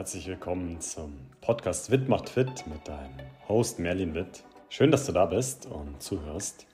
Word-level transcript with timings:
Herzlich 0.00 0.28
willkommen 0.28 0.80
zum 0.80 1.12
Podcast 1.42 1.90
Witt 1.90 2.08
macht 2.08 2.30
fit 2.30 2.66
mit 2.66 2.88
deinem 2.88 3.18
Host 3.46 3.78
Merlin 3.78 4.14
Witt. 4.14 4.44
Schön, 4.70 4.90
dass 4.90 5.04
du 5.04 5.12
da 5.12 5.26
bist 5.26 5.66
und 5.66 6.02
zuhörst. 6.02 6.66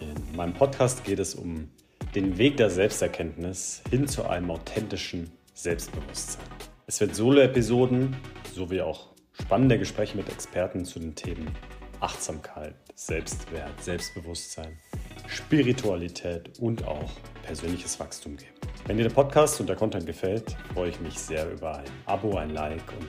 In 0.00 0.36
meinem 0.36 0.52
Podcast 0.52 1.02
geht 1.02 1.18
es 1.18 1.34
um 1.34 1.70
den 2.14 2.36
Weg 2.36 2.58
der 2.58 2.68
Selbsterkenntnis 2.68 3.82
hin 3.88 4.06
zu 4.06 4.28
einem 4.28 4.50
authentischen 4.50 5.32
Selbstbewusstsein. 5.54 6.44
Es 6.86 7.00
wird 7.00 7.14
Solo-Episoden 7.14 8.14
sowie 8.54 8.82
auch 8.82 9.14
spannende 9.32 9.78
Gespräche 9.78 10.18
mit 10.18 10.28
Experten 10.28 10.84
zu 10.84 10.98
den 10.98 11.14
Themen 11.14 11.50
Achtsamkeit, 12.00 12.74
Selbstwert, 12.94 13.82
Selbstbewusstsein, 13.82 14.78
Spiritualität 15.26 16.58
und 16.58 16.86
auch 16.86 17.12
persönliches 17.44 17.98
Wachstum 17.98 18.36
geben. 18.36 18.53
Wenn 18.86 18.96
dir 18.96 19.04
der 19.04 19.10
Podcast 19.10 19.60
und 19.60 19.68
der 19.68 19.76
Content 19.76 20.06
gefällt, 20.06 20.56
freue 20.74 20.90
ich 20.90 21.00
mich 21.00 21.18
sehr 21.18 21.50
über 21.50 21.78
ein 21.78 21.84
Abo, 22.06 22.36
ein 22.36 22.50
Like 22.50 22.82
und 22.98 23.08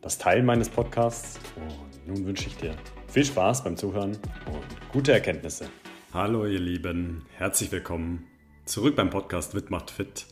das 0.00 0.18
Teilen 0.18 0.44
meines 0.44 0.68
Podcasts. 0.68 1.38
Und 1.56 2.08
nun 2.08 2.26
wünsche 2.26 2.48
ich 2.48 2.56
dir 2.56 2.74
viel 3.08 3.24
Spaß 3.24 3.64
beim 3.64 3.76
Zuhören 3.76 4.18
und 4.46 4.90
gute 4.92 5.12
Erkenntnisse. 5.12 5.66
Hallo 6.12 6.46
ihr 6.46 6.60
Lieben, 6.60 7.24
herzlich 7.36 7.70
willkommen 7.70 8.26
zurück 8.64 8.96
beim 8.96 9.10
Podcast 9.10 9.54
Witt 9.54 9.70
macht 9.70 9.90
fit 9.90 10.26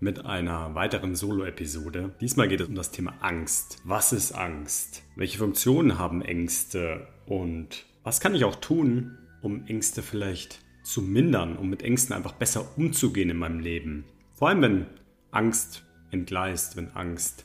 mit 0.00 0.24
einer 0.24 0.74
weiteren 0.74 1.14
Solo-Episode. 1.14 2.14
Diesmal 2.20 2.48
geht 2.48 2.60
es 2.60 2.68
um 2.68 2.74
das 2.74 2.90
Thema 2.90 3.14
Angst. 3.20 3.78
Was 3.84 4.12
ist 4.12 4.32
Angst? 4.32 5.02
Welche 5.16 5.38
Funktionen 5.38 5.98
haben 5.98 6.22
Ängste? 6.22 7.08
Und 7.26 7.86
was 8.04 8.20
kann 8.20 8.34
ich 8.34 8.44
auch 8.44 8.56
tun, 8.56 9.18
um 9.42 9.66
Ängste 9.66 10.02
vielleicht 10.02 10.60
zu 10.82 11.02
mindern, 11.02 11.56
um 11.56 11.68
mit 11.68 11.82
Ängsten 11.82 12.14
einfach 12.14 12.32
besser 12.32 12.66
umzugehen 12.76 13.30
in 13.30 13.36
meinem 13.38 13.60
Leben? 13.60 14.04
Vor 14.38 14.50
allem, 14.50 14.62
wenn 14.62 14.86
Angst 15.32 15.84
entgleist, 16.12 16.76
wenn 16.76 16.92
Angst 16.92 17.44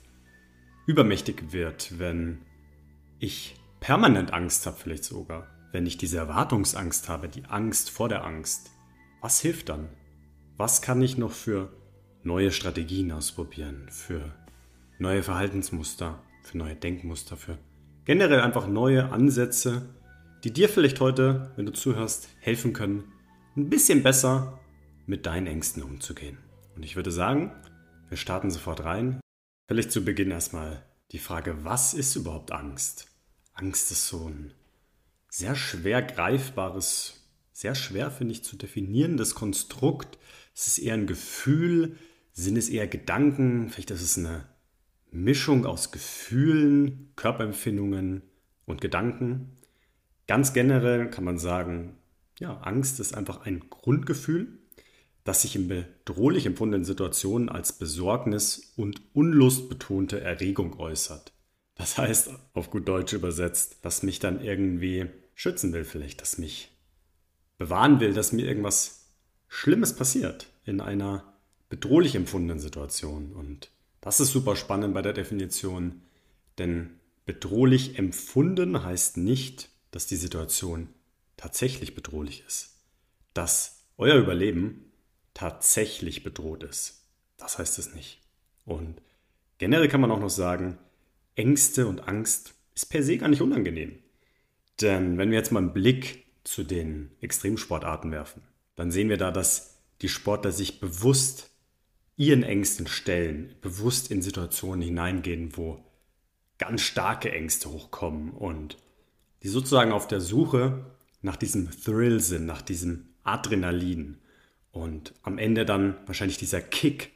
übermächtig 0.86 1.52
wird, 1.52 1.98
wenn 1.98 2.46
ich 3.18 3.56
permanent 3.80 4.32
Angst 4.32 4.68
habe, 4.68 4.78
vielleicht 4.78 5.04
sogar, 5.04 5.48
wenn 5.72 5.88
ich 5.88 5.98
diese 5.98 6.18
Erwartungsangst 6.18 7.10
habe, 7.10 7.30
die 7.30 7.46
Angst 7.46 7.90
vor 7.90 8.10
der 8.10 8.24
Angst. 8.24 8.70
Was 9.22 9.40
hilft 9.40 9.70
dann? 9.70 9.90
Was 10.56 10.84
kann 10.84 11.02
ich 11.02 11.18
noch 11.18 11.32
für 11.32 11.74
neue 12.22 12.52
Strategien 12.52 13.12
ausprobieren, 13.12 13.88
für 13.90 14.32
neue 15.00 15.24
Verhaltensmuster, 15.24 16.22
für 16.44 16.60
neue 16.60 16.76
Denkmuster, 16.76 17.38
für 17.38 17.58
generell 18.06 18.42
einfach 18.42 18.68
neue 18.68 19.12
Ansätze, 19.12 19.90
die 20.44 20.54
dir 20.54 20.70
vielleicht 20.70 21.00
heute, 21.00 21.54
wenn 21.56 21.66
du 21.66 21.74
zuhörst, 21.74 22.30
helfen 22.40 22.72
können, 22.72 23.06
ein 23.58 23.72
bisschen 23.72 24.04
besser 24.04 24.60
mit 25.08 25.26
deinen 25.26 25.48
Ängsten 25.48 25.82
umzugehen. 25.82 26.38
Und 26.76 26.84
ich 26.84 26.96
würde 26.96 27.12
sagen, 27.12 27.52
wir 28.10 28.18
starten 28.18 28.52
sofort 28.52 28.84
rein. 28.84 29.20
Vielleicht 29.68 29.92
zu 29.92 30.04
Beginn 30.04 30.32
erstmal 30.32 30.84
die 31.12 31.20
Frage, 31.20 31.64
was 31.64 31.94
ist 31.94 32.16
überhaupt 32.16 32.52
Angst? 32.52 33.08
Angst 33.54 33.92
ist 33.92 34.08
so 34.08 34.28
ein 34.28 34.54
sehr 35.30 35.56
schwer 35.56 36.02
greifbares, 36.02 37.24
sehr 37.52 37.76
schwer 37.76 38.12
finde 38.12 38.34
ich 38.34 38.44
zu 38.44 38.56
definierendes 38.56 39.36
Konstrukt. 39.36 40.18
Es 40.56 40.68
ist 40.68 40.80
eher 40.80 40.96
ein 40.96 41.08
Gefühl, 41.08 41.98
sind 42.34 42.58
es 42.58 42.70
eher 42.70 42.88
Gedanken, 42.88 43.70
vielleicht 43.70 43.92
ist 43.92 44.02
es 44.02 44.18
eine 44.18 44.46
Mischung 45.12 45.66
aus 45.66 45.92
Gefühlen, 45.92 47.12
Körperempfindungen 47.16 48.24
und 48.66 48.82
Gedanken. 48.82 49.56
Ganz 50.28 50.54
generell 50.54 51.10
kann 51.10 51.24
man 51.24 51.38
sagen, 51.38 51.98
ja, 52.40 52.58
Angst 52.62 53.00
ist 53.00 53.14
einfach 53.14 53.46
ein 53.46 53.70
Grundgefühl, 53.70 54.60
das 55.24 55.42
sich 55.42 55.56
in 55.56 55.68
bedrohlich 55.68 56.46
empfundenen 56.46 56.86
Situationen 56.86 57.50
als 57.50 57.74
Besorgnis 57.74 58.74
und 58.76 59.02
unlustbetonte 59.14 60.20
Erregung 60.20 60.80
äußert. 60.80 61.32
Das 61.76 61.98
heißt, 61.98 62.32
auf 62.54 62.70
gut 62.70 62.88
Deutsch 62.88 63.14
übersetzt, 63.14 63.78
dass 63.82 64.04
mich 64.04 64.20
dann 64.20 64.44
irgendwie 64.44 65.08
schützen 65.34 65.74
will 65.74 65.86
vielleicht, 65.86 66.22
dass 66.22 66.38
mich 66.38 66.72
bewahren 67.58 68.00
will, 68.00 68.14
dass 68.14 68.32
mir 68.32 68.46
irgendwas 68.46 69.08
Schlimmes 69.48 69.96
passiert 69.96 70.48
in 70.66 70.82
einer 70.82 71.34
bedrohlich 71.70 72.16
empfundenen 72.16 72.60
Situation. 72.60 73.32
Und 73.34 73.72
das 74.02 74.20
ist 74.20 74.32
super 74.32 74.56
spannend 74.56 74.94
bei 74.94 75.02
der 75.02 75.14
Definition, 75.14 76.02
denn 76.58 77.00
bedrohlich 77.26 77.98
empfunden 77.98 78.84
heißt 78.84 79.18
nicht, 79.18 79.70
dass 79.92 80.06
die 80.06 80.16
Situation 80.16 80.90
tatsächlich 81.38 81.96
bedrohlich 81.96 82.44
ist. 82.48 82.76
Dass 83.34 83.86
euer 83.98 84.18
Überleben 84.18 84.92
tatsächlich 85.34 86.24
bedroht 86.24 86.64
ist. 86.64 87.06
Das 87.38 87.58
heißt 87.58 87.80
es 87.80 87.94
nicht. 87.94 88.22
Und 88.66 89.02
generell 89.58 89.88
kann 89.88 90.02
man 90.02 90.12
auch 90.12 90.20
noch 90.20 90.30
sagen, 90.30 90.78
Ängste 91.36 91.88
und 91.88 92.08
Angst 92.08 92.54
ist 92.76 92.86
per 92.88 93.04
se 93.04 93.18
gar 93.18 93.28
nicht 93.28 93.42
unangenehm. 93.42 94.00
Denn 94.82 95.18
wenn 95.18 95.32
wir 95.32 95.38
jetzt 95.38 95.52
mal 95.52 95.60
einen 95.60 95.74
Blick 95.74 96.26
zu 96.44 96.64
den 96.64 97.12
Extremsportarten 97.22 98.12
werfen, 98.12 98.42
dann 98.76 98.92
sehen 98.92 99.10
wir 99.10 99.18
da, 99.18 99.32
dass 99.32 99.78
die 100.02 100.10
Sportler 100.10 100.52
sich 100.52 100.80
bewusst 100.80 101.52
ihren 102.18 102.44
Ängsten 102.44 102.88
stellen, 102.88 103.56
bewusst 103.62 104.12
in 104.12 104.22
Situationen 104.22 104.82
hineingehen, 104.82 105.56
wo 105.58 105.84
ganz 106.58 106.82
starke 106.82 107.32
Ängste 107.32 107.70
hochkommen 107.70 108.32
und 108.32 108.78
die 109.42 109.48
sozusagen 109.48 109.92
auf 109.92 110.08
der 110.08 110.22
Suche 110.22 110.86
nach 111.22 111.36
diesem 111.36 111.70
Thrill 111.72 112.20
sind, 112.20 112.46
nach 112.46 112.62
diesem 112.62 113.10
Adrenalin 113.24 114.18
und 114.74 115.14
am 115.22 115.38
Ende 115.38 115.66
dann 115.66 115.96
wahrscheinlich 116.08 116.38
dieser 116.38 116.60
Kick, 116.60 117.12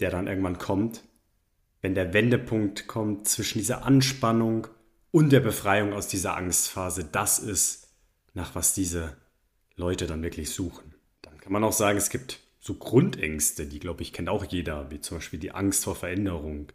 der 0.00 0.10
dann 0.10 0.28
irgendwann 0.28 0.58
kommt, 0.58 1.02
wenn 1.82 1.94
der 1.94 2.14
Wendepunkt 2.14 2.86
kommt 2.86 3.28
zwischen 3.28 3.58
dieser 3.58 3.84
Anspannung 3.84 4.68
und 5.10 5.30
der 5.30 5.40
Befreiung 5.40 5.92
aus 5.92 6.08
dieser 6.08 6.36
Angstphase, 6.36 7.04
das 7.04 7.38
ist, 7.38 7.88
nach 8.32 8.54
was 8.54 8.72
diese 8.72 9.16
Leute 9.76 10.06
dann 10.06 10.22
wirklich 10.22 10.50
suchen. 10.50 10.94
Dann 11.22 11.38
kann 11.38 11.52
man 11.52 11.64
auch 11.64 11.72
sagen, 11.72 11.98
es 11.98 12.08
gibt 12.08 12.40
so 12.60 12.74
Grundängste, 12.74 13.66
die, 13.66 13.80
glaube 13.80 14.02
ich, 14.02 14.12
kennt 14.12 14.28
auch 14.28 14.44
jeder, 14.44 14.90
wie 14.90 15.00
zum 15.00 15.18
Beispiel 15.18 15.40
die 15.40 15.52
Angst 15.52 15.84
vor 15.84 15.96
Veränderung, 15.96 16.72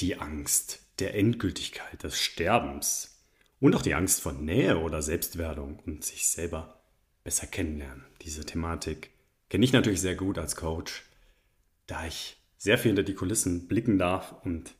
die 0.00 0.16
Angst 0.16 0.80
der 0.98 1.14
Endgültigkeit, 1.14 2.02
des 2.02 2.18
Sterbens 2.20 3.22
und 3.60 3.74
auch 3.74 3.82
die 3.82 3.94
Angst 3.94 4.20
vor 4.20 4.32
Nähe 4.32 4.78
oder 4.78 5.02
Selbstwerdung 5.02 5.78
und 5.86 6.04
sich 6.04 6.26
selber 6.26 6.83
besser 7.24 7.46
kennenlernen. 7.46 8.04
Diese 8.22 8.44
Thematik 8.44 9.10
kenne 9.48 9.64
ich 9.64 9.72
natürlich 9.72 10.00
sehr 10.00 10.14
gut 10.14 10.38
als 10.38 10.56
Coach, 10.56 11.04
da 11.86 12.06
ich 12.06 12.36
sehr 12.58 12.78
viel 12.78 12.90
hinter 12.90 13.02
die 13.02 13.14
Kulissen 13.14 13.66
blicken 13.66 13.98
darf 13.98 14.34
und 14.44 14.74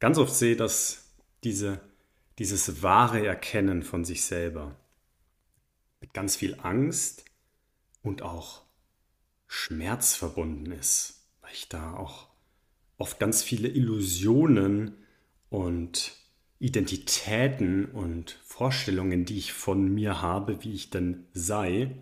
ganz 0.00 0.18
oft 0.18 0.34
sehe, 0.34 0.56
dass 0.56 1.14
diese, 1.44 1.80
dieses 2.38 2.82
wahre 2.82 3.24
Erkennen 3.24 3.82
von 3.82 4.04
sich 4.04 4.24
selber 4.24 4.76
mit 6.00 6.14
ganz 6.14 6.36
viel 6.36 6.58
Angst 6.60 7.24
und 8.02 8.22
auch 8.22 8.62
Schmerz 9.46 10.14
verbunden 10.14 10.72
ist, 10.72 11.26
weil 11.42 11.52
ich 11.52 11.68
da 11.68 11.94
auch 11.94 12.28
oft 12.96 13.18
ganz 13.18 13.42
viele 13.42 13.68
Illusionen 13.68 14.94
und 15.48 16.12
Identitäten 16.60 17.86
und 17.86 18.38
Vorstellungen, 18.44 19.24
die 19.24 19.38
ich 19.38 19.52
von 19.54 19.92
mir 19.92 20.20
habe, 20.20 20.62
wie 20.62 20.74
ich 20.74 20.90
denn 20.90 21.26
sei, 21.32 21.96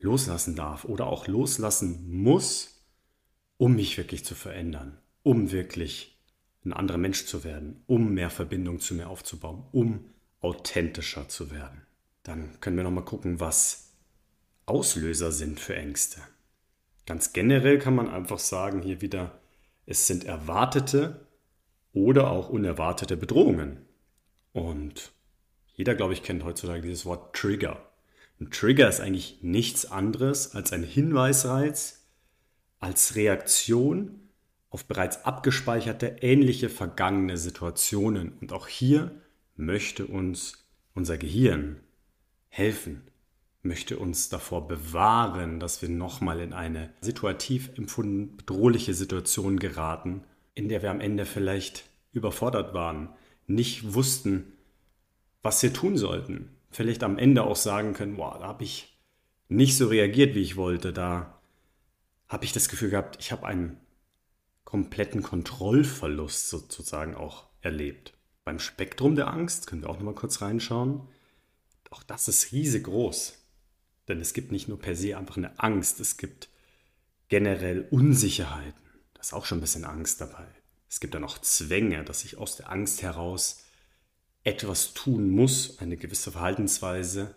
loslassen 0.00 0.56
darf 0.56 0.84
oder 0.84 1.06
auch 1.06 1.28
loslassen 1.28 2.10
muss, 2.10 2.84
um 3.56 3.76
mich 3.76 3.96
wirklich 3.96 4.24
zu 4.24 4.34
verändern, 4.34 4.98
um 5.22 5.52
wirklich 5.52 6.18
ein 6.64 6.72
anderer 6.72 6.98
Mensch 6.98 7.24
zu 7.26 7.44
werden, 7.44 7.82
um 7.86 8.12
mehr 8.12 8.30
Verbindung 8.30 8.80
zu 8.80 8.94
mir 8.94 9.08
aufzubauen, 9.08 9.64
um 9.70 10.06
authentischer 10.40 11.28
zu 11.28 11.52
werden. 11.52 11.82
Dann 12.24 12.58
können 12.60 12.76
wir 12.76 12.82
noch 12.82 12.90
mal 12.90 13.04
gucken, 13.04 13.38
was 13.38 13.92
Auslöser 14.66 15.30
sind 15.30 15.60
für 15.60 15.76
Ängste. 15.76 16.20
Ganz 17.06 17.32
generell 17.32 17.78
kann 17.78 17.94
man 17.94 18.08
einfach 18.08 18.40
sagen, 18.40 18.82
hier 18.82 19.00
wieder, 19.00 19.40
es 19.86 20.08
sind 20.08 20.24
erwartete 20.24 21.21
oder 21.92 22.30
auch 22.30 22.48
unerwartete 22.48 23.16
Bedrohungen. 23.16 23.78
Und 24.52 25.12
jeder, 25.74 25.94
glaube 25.94 26.12
ich, 26.12 26.22
kennt 26.22 26.44
heutzutage 26.44 26.82
dieses 26.82 27.04
Wort 27.06 27.34
Trigger. 27.34 27.80
Ein 28.40 28.50
Trigger 28.50 28.88
ist 28.88 29.00
eigentlich 29.00 29.38
nichts 29.42 29.86
anderes 29.86 30.54
als 30.54 30.72
ein 30.72 30.82
Hinweisreiz, 30.82 32.06
als 32.78 33.14
Reaktion 33.14 34.20
auf 34.70 34.86
bereits 34.86 35.24
abgespeicherte 35.24 36.16
ähnliche 36.20 36.68
vergangene 36.68 37.36
Situationen. 37.36 38.32
Und 38.40 38.52
auch 38.52 38.68
hier 38.68 39.12
möchte 39.54 40.06
uns 40.06 40.64
unser 40.94 41.18
Gehirn 41.18 41.80
helfen, 42.48 43.02
möchte 43.62 43.98
uns 43.98 44.28
davor 44.28 44.66
bewahren, 44.66 45.60
dass 45.60 45.82
wir 45.82 45.88
nochmal 45.88 46.40
in 46.40 46.52
eine 46.52 46.90
situativ 47.00 47.70
empfunden 47.76 48.36
bedrohliche 48.36 48.94
Situation 48.94 49.58
geraten, 49.58 50.24
in 50.54 50.68
der 50.68 50.82
wir 50.82 50.90
am 50.90 51.00
Ende 51.00 51.24
vielleicht 51.26 51.84
überfordert 52.12 52.74
waren, 52.74 53.10
nicht 53.46 53.94
wussten, 53.94 54.52
was 55.42 55.62
wir 55.62 55.72
tun 55.72 55.96
sollten. 55.96 56.56
Vielleicht 56.70 57.02
am 57.02 57.18
Ende 57.18 57.42
auch 57.44 57.56
sagen 57.56 57.92
können, 57.92 58.16
boah, 58.16 58.38
da 58.38 58.46
habe 58.46 58.64
ich 58.64 58.98
nicht 59.48 59.76
so 59.76 59.88
reagiert, 59.88 60.34
wie 60.34 60.42
ich 60.42 60.56
wollte. 60.56 60.92
Da 60.92 61.40
habe 62.28 62.44
ich 62.44 62.52
das 62.52 62.68
Gefühl 62.68 62.90
gehabt, 62.90 63.18
ich 63.20 63.32
habe 63.32 63.46
ein 63.46 63.78
kompletten 64.64 65.22
Kontrollverlust 65.22 66.48
sozusagen 66.48 67.14
auch 67.14 67.46
erlebt. 67.60 68.14
Beim 68.44 68.58
Spektrum 68.58 69.16
der 69.16 69.28
Angst 69.28 69.66
können 69.66 69.82
wir 69.82 69.90
auch 69.90 69.98
noch 69.98 70.04
mal 70.04 70.14
kurz 70.14 70.40
reinschauen. 70.40 71.08
Auch 71.90 72.02
das 72.02 72.28
ist 72.28 72.52
riesig 72.52 72.84
groß. 72.84 73.38
Denn 74.08 74.20
es 74.20 74.32
gibt 74.32 74.50
nicht 74.50 74.68
nur 74.68 74.78
per 74.78 74.96
se 74.96 75.16
einfach 75.16 75.36
eine 75.36 75.60
Angst, 75.60 76.00
es 76.00 76.16
gibt 76.16 76.48
generell 77.28 77.86
Unsicherheiten. 77.90 78.82
Da 79.14 79.20
ist 79.20 79.32
auch 79.32 79.44
schon 79.44 79.58
ein 79.58 79.62
bisschen 79.62 79.84
Angst 79.84 80.20
dabei. 80.20 80.46
Es 80.92 81.00
gibt 81.00 81.14
dann 81.14 81.24
auch 81.24 81.38
Zwänge, 81.38 82.04
dass 82.04 82.22
ich 82.22 82.36
aus 82.36 82.56
der 82.56 82.70
Angst 82.70 83.00
heraus 83.00 83.64
etwas 84.44 84.92
tun 84.92 85.30
muss, 85.30 85.78
eine 85.78 85.96
gewisse 85.96 86.32
Verhaltensweise, 86.32 87.34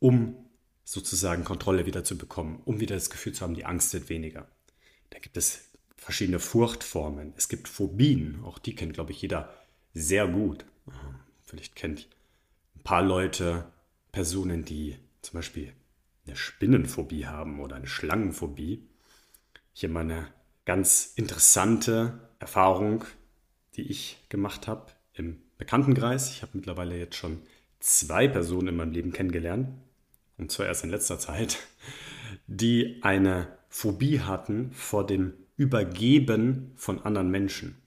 um 0.00 0.36
sozusagen 0.84 1.44
Kontrolle 1.44 1.86
wieder 1.86 2.04
zu 2.04 2.18
bekommen, 2.18 2.60
um 2.66 2.80
wieder 2.80 2.94
das 2.94 3.08
Gefühl 3.08 3.32
zu 3.32 3.40
haben, 3.40 3.54
die 3.54 3.64
Angst 3.64 3.94
wird 3.94 4.10
weniger. 4.10 4.46
Da 5.08 5.18
gibt 5.18 5.38
es 5.38 5.70
verschiedene 5.96 6.40
Furchtformen. 6.40 7.32
Es 7.38 7.48
gibt 7.48 7.68
Phobien, 7.68 8.44
auch 8.44 8.58
die 8.58 8.74
kennt, 8.74 8.92
glaube 8.92 9.12
ich, 9.12 9.22
jeder 9.22 9.48
sehr 9.94 10.28
gut. 10.28 10.66
Vielleicht 11.46 11.76
kennt 11.76 12.06
ein 12.76 12.82
paar 12.82 13.02
Leute 13.02 13.64
Personen, 14.12 14.66
die 14.66 14.98
zum 15.22 15.38
Beispiel 15.38 15.72
eine 16.26 16.36
Spinnenphobie 16.36 17.24
haben 17.24 17.60
oder 17.60 17.76
eine 17.76 17.86
Schlangenphobie. 17.86 18.86
Hier 19.72 19.88
mal 19.88 20.00
eine 20.00 20.28
ganz 20.66 21.14
interessante 21.16 22.28
Erfahrung, 22.44 23.04
die 23.74 23.90
ich 23.90 24.18
gemacht 24.28 24.68
habe 24.68 24.92
im 25.14 25.40
Bekanntenkreis. 25.56 26.30
Ich 26.30 26.42
habe 26.42 26.52
mittlerweile 26.54 26.98
jetzt 26.98 27.16
schon 27.16 27.40
zwei 27.80 28.28
Personen 28.28 28.68
in 28.68 28.76
meinem 28.76 28.92
Leben 28.92 29.12
kennengelernt, 29.12 29.68
und 30.36 30.52
zwar 30.52 30.66
erst 30.66 30.84
in 30.84 30.90
letzter 30.90 31.18
Zeit, 31.18 31.58
die 32.46 33.00
eine 33.02 33.48
Phobie 33.70 34.20
hatten 34.20 34.72
vor 34.72 35.06
dem 35.06 35.32
Übergeben 35.56 36.72
von 36.76 37.00
anderen 37.00 37.30
Menschen. 37.30 37.80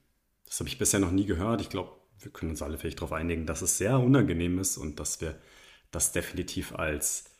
Das 0.44 0.58
habe 0.58 0.68
ich 0.68 0.78
bisher 0.78 0.98
noch 0.98 1.12
nie 1.12 1.26
gehört. 1.26 1.60
Ich 1.60 1.68
glaube, 1.68 1.92
wir 2.18 2.32
können 2.32 2.50
uns 2.50 2.62
alle 2.62 2.78
vielleicht 2.78 2.98
darauf 2.98 3.12
einigen, 3.12 3.46
dass 3.46 3.62
es 3.62 3.78
sehr 3.78 4.00
unangenehm 4.00 4.58
ist 4.58 4.76
und 4.76 4.98
dass 4.98 5.20
wir 5.20 5.36
das 5.92 6.10
definitiv 6.10 6.74
als 6.74 7.30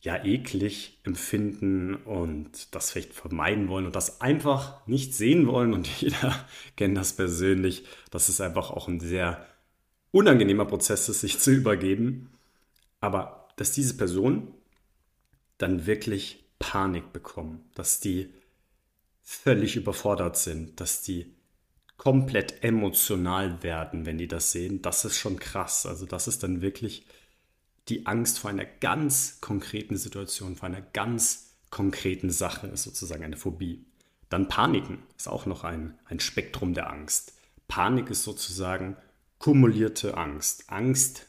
ja 0.00 0.22
eklig 0.24 0.98
empfinden 1.02 1.96
und 1.96 2.74
das 2.74 2.92
vielleicht 2.92 3.12
vermeiden 3.12 3.68
wollen 3.68 3.86
und 3.86 3.96
das 3.96 4.20
einfach 4.20 4.86
nicht 4.86 5.14
sehen 5.14 5.46
wollen 5.46 5.72
und 5.72 5.88
jeder 6.00 6.46
kennt 6.76 6.96
das 6.96 7.14
persönlich, 7.14 7.84
dass 8.10 8.28
es 8.28 8.40
einfach 8.40 8.70
auch 8.70 8.88
ein 8.88 9.00
sehr 9.00 9.46
unangenehmer 10.10 10.64
Prozess 10.64 11.08
ist, 11.08 11.20
sich 11.20 11.38
zu 11.38 11.50
übergeben. 11.50 12.30
Aber 13.00 13.48
dass 13.56 13.72
diese 13.72 13.96
Personen 13.96 14.54
dann 15.58 15.86
wirklich 15.86 16.44
Panik 16.58 17.12
bekommen, 17.12 17.64
dass 17.74 18.00
die 18.00 18.32
völlig 19.22 19.76
überfordert 19.76 20.36
sind, 20.36 20.80
dass 20.80 21.02
die 21.02 21.34
komplett 21.96 22.62
emotional 22.62 23.62
werden, 23.62 24.06
wenn 24.06 24.18
die 24.18 24.28
das 24.28 24.52
sehen, 24.52 24.80
das 24.82 25.04
ist 25.04 25.18
schon 25.18 25.38
krass. 25.38 25.84
Also 25.84 26.06
das 26.06 26.28
ist 26.28 26.42
dann 26.42 26.62
wirklich 26.62 27.04
die 27.88 28.06
Angst 28.06 28.38
vor 28.38 28.50
einer 28.50 28.64
ganz 28.64 29.40
konkreten 29.40 29.96
Situation, 29.96 30.56
vor 30.56 30.66
einer 30.66 30.82
ganz 30.82 31.56
konkreten 31.70 32.30
Sache 32.30 32.66
ist 32.68 32.82
sozusagen 32.82 33.24
eine 33.24 33.36
Phobie. 33.36 33.84
Dann 34.28 34.48
Paniken 34.48 34.98
ist 35.16 35.28
auch 35.28 35.46
noch 35.46 35.64
ein, 35.64 35.98
ein 36.04 36.20
Spektrum 36.20 36.74
der 36.74 36.90
Angst. 36.90 37.34
Panik 37.66 38.10
ist 38.10 38.24
sozusagen 38.24 38.96
kumulierte 39.38 40.16
Angst. 40.16 40.64
Angst, 40.68 41.26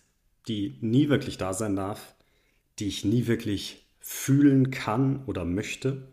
die 0.47 0.77
nie 0.81 1.09
wirklich 1.09 1.37
da 1.37 1.53
sein 1.53 1.75
darf, 1.75 2.15
die 2.79 2.87
ich 2.87 3.05
nie 3.05 3.27
wirklich 3.27 3.85
fühlen 3.99 4.71
kann 4.71 5.23
oder 5.25 5.45
möchte 5.45 6.07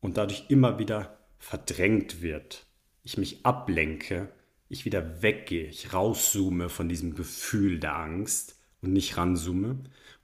und 0.00 0.16
dadurch 0.16 0.46
immer 0.48 0.78
wieder 0.78 1.18
verdrängt 1.38 2.20
wird. 2.20 2.66
Ich 3.02 3.16
mich 3.16 3.44
ablenke, 3.44 4.28
ich 4.68 4.84
wieder 4.84 5.22
weggehe, 5.22 5.66
ich 5.66 5.92
rauszoome 5.92 6.68
von 6.68 6.88
diesem 6.88 7.14
Gefühl 7.14 7.78
der 7.78 7.96
Angst 7.96 8.56
und 8.84 8.92
nicht 8.92 9.16
ranzoome. 9.16 9.78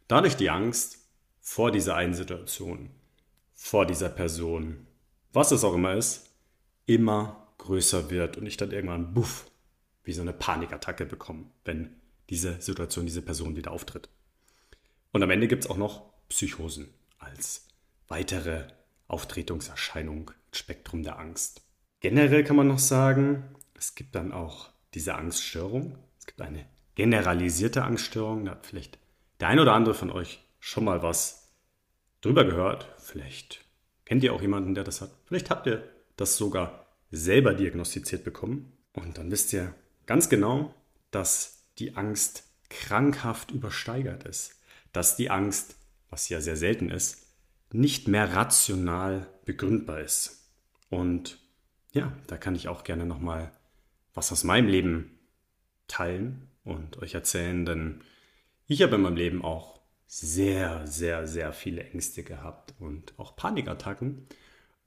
Dadurch 0.09 0.37
die 0.37 0.51
Angst 0.51 0.99
vor 1.41 1.71
dieser 1.71 1.97
einen 1.97 2.15
Situation, 2.15 2.91
vor 3.55 3.87
dieser 3.87 4.09
Person, 4.09 4.87
was 5.33 5.53
es 5.53 5.65
auch 5.65 5.75
immer 5.75 5.95
ist, 5.95 6.31
immer 6.87 7.49
größer 7.59 8.11
wird 8.11 8.37
und 8.37 8.47
ich 8.47 8.57
dann 8.57 8.73
irgendwann, 8.73 9.15
buff, 9.15 9.51
wie 10.05 10.13
so 10.13 10.23
eine 10.23 10.33
Panikattacke 10.33 11.07
bekomme, 11.07 11.47
wenn 11.65 11.97
diese 12.31 12.61
Situation, 12.61 13.07
diese 13.07 13.23
Person 13.23 13.57
wieder 13.57 13.71
auftritt. 13.71 14.09
Und 15.13 15.23
am 15.23 15.31
Ende 15.31 15.49
gibt 15.49 15.65
es 15.65 15.71
auch 15.71 15.77
noch 15.77 16.05
Psychosen 16.29 16.89
als 17.19 17.67
weitere 18.09 18.65
Auftretungserscheinung, 19.09 20.31
Spektrum 20.53 21.03
der 21.03 21.19
Angst. 21.19 21.63
Generell 22.01 22.45
kann 22.45 22.57
man 22.57 22.69
noch 22.69 22.79
sagen, 22.79 23.55
es 23.75 23.95
gibt 23.95 24.15
dann 24.15 24.33
auch 24.33 24.71
diese 24.95 25.15
Angststörung. 25.17 25.99
Es 26.19 26.27
gibt 26.27 26.41
eine 26.41 26.67
generalisierte 26.95 27.85
Angststörung. 27.85 28.45
Da 28.45 28.53
hat 28.53 28.67
vielleicht 28.67 28.99
der 29.41 29.49
ein 29.49 29.59
oder 29.59 29.75
andere 29.75 29.95
von 29.95 30.11
euch 30.11 30.45
schon 30.59 30.85
mal 30.85 31.03
was 31.03 31.53
drüber 32.21 32.45
gehört. 32.45 32.89
Vielleicht 32.99 33.65
kennt 34.05 34.23
ihr 34.23 34.35
auch 34.35 34.43
jemanden, 34.43 34.75
der 34.75 34.85
das 34.85 35.01
hat. 35.01 35.11
Vielleicht 35.25 35.51
habt 35.51 35.67
ihr 35.67 35.89
das 36.17 36.37
sogar 36.37 36.87
selber 37.11 37.55
diagnostiziert 37.55 38.25
bekommen. 38.25 38.77
Und 38.93 39.19
dann 39.19 39.31
wisst 39.31 39.53
ihr 39.53 39.75
ganz 40.07 40.29
genau, 40.29 40.75
dass 41.11 41.65
die 41.79 41.97
Angst 41.97 42.45
krankhaft 42.69 43.51
übersteigert 43.51 44.25
ist. 44.25 44.61
Dass 44.93 45.17
die 45.17 45.31
Angst, 45.31 45.77
was 46.11 46.29
ja 46.29 46.41
sehr 46.41 46.57
selten 46.57 46.91
ist, 46.91 47.27
nicht 47.73 48.09
mehr 48.09 48.35
rational 48.35 49.27
begründbar 49.45 50.01
ist. 50.01 50.51
Und 50.89 51.39
ja, 51.93 52.13
da 52.27 52.37
kann 52.37 52.55
ich 52.55 52.69
auch 52.69 52.85
gerne 52.85 53.07
nochmal 53.07 53.53
was 54.13 54.33
aus 54.33 54.45
meinem 54.45 54.69
Leben 54.69 55.19
teilen 55.87 56.50
und 56.65 56.99
euch 56.99 57.15
erzählen, 57.15 57.65
denn 57.65 58.01
ich 58.67 58.83
habe 58.83 58.97
in 58.97 59.03
meinem 59.03 59.17
Leben 59.17 59.45
auch 59.45 59.81
sehr, 60.07 60.87
sehr, 60.87 61.27
sehr 61.27 61.53
viele 61.53 61.85
Ängste 61.85 62.23
gehabt 62.23 62.75
und 62.79 63.19
auch 63.19 63.37
Panikattacken. 63.37 64.27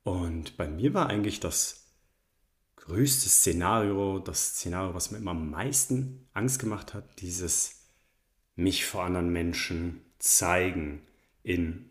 Und 0.04 0.58
bei 0.58 0.68
mir 0.68 0.94
war 0.94 1.08
eigentlich 1.08 1.40
das 1.40 1.88
größte 2.76 3.30
Szenario, 3.30 4.20
das 4.20 4.56
Szenario, 4.58 4.94
was 4.94 5.12
mir 5.12 5.20
immer 5.20 5.32
am 5.32 5.50
meisten 5.50 6.28
Angst 6.34 6.60
gemacht 6.60 6.94
hat, 6.94 7.22
dieses 7.22 7.88
mich 8.56 8.86
vor 8.86 9.04
anderen 9.04 9.32
Menschen 9.32 10.02
zeigen, 10.20 11.02
in 11.44 11.90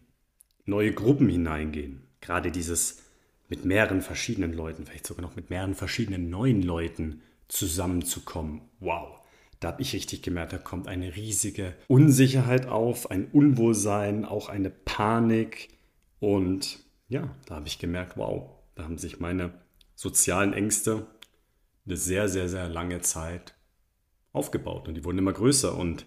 neue 0.67 0.93
Gruppen 0.93 1.29
hineingehen. 1.29 2.07
Gerade 2.21 2.53
dieses 2.53 3.03
mit 3.49 3.65
mehreren 3.65 4.03
verschiedenen 4.03 4.53
Leuten, 4.53 4.87
vielleicht 4.87 5.07
sogar 5.07 5.23
noch 5.23 5.37
mit 5.37 5.51
mehreren 5.51 5.75
verschiedenen 5.75 6.31
neuen 6.31 6.63
Leuten 6.63 7.23
zusammenzukommen. 7.49 8.63
Wow, 8.81 9.22
da 9.63 9.69
habe 9.69 9.83
ich 9.83 9.93
richtig 9.93 10.23
gemerkt, 10.23 10.53
da 10.53 10.59
kommt 10.59 10.89
eine 10.89 11.15
riesige 11.15 11.75
Unsicherheit 11.87 12.67
auf, 12.67 13.11
ein 13.11 13.29
Unwohlsein, 13.31 14.25
auch 14.25 14.49
eine 14.49 14.71
Panik. 14.71 15.69
Und 16.19 16.81
ja, 17.09 17.35
da 17.47 17.57
habe 17.57 17.69
ich 17.69 17.79
gemerkt, 17.79 18.17
wow, 18.17 18.51
da 18.75 18.85
haben 18.85 18.99
sich 18.99 19.21
meine 19.21 19.53
sozialen 19.95 20.53
Ängste 20.53 21.07
eine 21.87 21.97
sehr, 21.97 22.29
sehr, 22.29 22.49
sehr 22.49 22.69
lange 22.69 23.01
Zeit 23.03 23.55
aufgebaut 24.33 24.89
und 24.89 24.95
die 24.95 25.05
wurden 25.05 25.19
immer 25.19 25.33
größer. 25.33 25.77
Und 25.77 26.07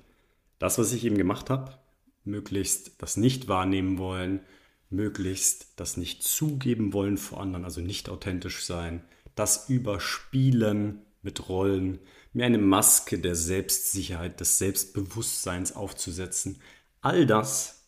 das, 0.60 0.78
was 0.78 0.92
ich 0.92 1.06
eben 1.06 1.18
gemacht 1.18 1.50
habe, 1.50 1.78
möglichst 2.26 3.02
das 3.02 3.16
nicht 3.16 3.48
wahrnehmen 3.48 3.98
wollen, 3.98 4.42
möglichst 4.90 5.80
das 5.80 5.96
nicht 5.96 6.24
zugeben 6.24 6.92
wollen 6.92 7.18
vor 7.18 7.40
anderen, 7.40 7.64
also 7.64 7.80
nicht 7.80 8.10
authentisch 8.10 8.66
sein, 8.66 9.04
das 9.36 9.70
Überspielen 9.70 11.04
mit 11.22 11.50
Rollen, 11.50 12.00
mir 12.36 12.46
eine 12.46 12.58
Maske 12.58 13.18
der 13.20 13.36
Selbstsicherheit, 13.36 14.40
des 14.40 14.58
Selbstbewusstseins 14.58 15.76
aufzusetzen, 15.76 16.62
all 17.02 17.26
das 17.26 17.88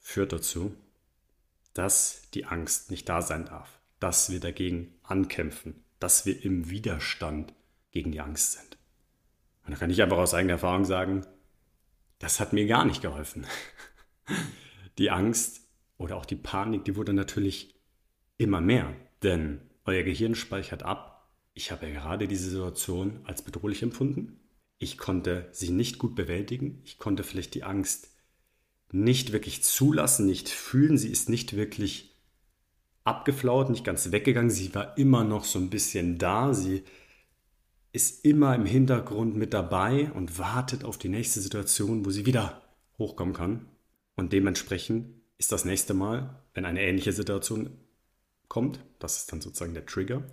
führt 0.00 0.32
dazu, 0.32 0.74
dass 1.74 2.22
die 2.32 2.46
Angst 2.46 2.90
nicht 2.90 3.08
da 3.08 3.20
sein 3.20 3.46
darf, 3.46 3.68
dass 4.00 4.30
wir 4.30 4.40
dagegen 4.40 4.94
ankämpfen, 5.02 5.84
dass 5.98 6.24
wir 6.24 6.44
im 6.44 6.70
Widerstand 6.70 7.52
gegen 7.90 8.12
die 8.12 8.20
Angst 8.20 8.52
sind. 8.52 8.78
Und 9.64 9.72
da 9.72 9.78
kann 9.78 9.90
ich 9.90 10.02
einfach 10.02 10.18
aus 10.18 10.34
eigener 10.34 10.54
Erfahrung 10.54 10.84
sagen, 10.84 11.26
das 12.18 12.40
hat 12.40 12.52
mir 12.52 12.66
gar 12.66 12.84
nicht 12.84 13.02
geholfen. 13.02 13.46
Die 14.98 15.10
Angst 15.10 15.60
oder 15.98 16.16
auch 16.16 16.24
die 16.24 16.36
Panik, 16.36 16.84
die 16.84 16.94
wurde 16.94 17.12
natürlich 17.12 17.74
immer 18.36 18.60
mehr, 18.60 18.94
denn 19.24 19.60
euer 19.84 20.04
Gehirn 20.04 20.36
speichert 20.36 20.84
ab, 20.84 21.13
ich 21.54 21.70
habe 21.70 21.90
gerade 21.90 22.28
diese 22.28 22.50
Situation 22.50 23.20
als 23.24 23.42
bedrohlich 23.42 23.82
empfunden. 23.82 24.40
Ich 24.78 24.98
konnte 24.98 25.48
sie 25.52 25.70
nicht 25.70 25.98
gut 25.98 26.16
bewältigen. 26.16 26.80
Ich 26.84 26.98
konnte 26.98 27.22
vielleicht 27.22 27.54
die 27.54 27.62
Angst 27.62 28.10
nicht 28.90 29.32
wirklich 29.32 29.62
zulassen, 29.62 30.26
nicht 30.26 30.48
fühlen. 30.48 30.98
Sie 30.98 31.08
ist 31.08 31.28
nicht 31.28 31.56
wirklich 31.56 32.16
abgeflaut, 33.04 33.70
nicht 33.70 33.84
ganz 33.84 34.10
weggegangen. 34.10 34.50
Sie 34.50 34.74
war 34.74 34.98
immer 34.98 35.22
noch 35.22 35.44
so 35.44 35.60
ein 35.60 35.70
bisschen 35.70 36.18
da. 36.18 36.52
Sie 36.54 36.82
ist 37.92 38.24
immer 38.24 38.54
im 38.56 38.66
Hintergrund 38.66 39.36
mit 39.36 39.54
dabei 39.54 40.10
und 40.12 40.38
wartet 40.38 40.84
auf 40.84 40.98
die 40.98 41.08
nächste 41.08 41.40
Situation, 41.40 42.04
wo 42.04 42.10
sie 42.10 42.26
wieder 42.26 42.62
hochkommen 42.98 43.34
kann. 43.34 43.66
Und 44.16 44.32
dementsprechend 44.32 45.14
ist 45.38 45.52
das 45.52 45.64
nächste 45.64 45.94
Mal, 45.94 46.42
wenn 46.52 46.64
eine 46.64 46.82
ähnliche 46.82 47.12
Situation 47.12 47.70
kommt, 48.48 48.80
das 48.98 49.18
ist 49.18 49.32
dann 49.32 49.40
sozusagen 49.40 49.74
der 49.74 49.86
Trigger, 49.86 50.24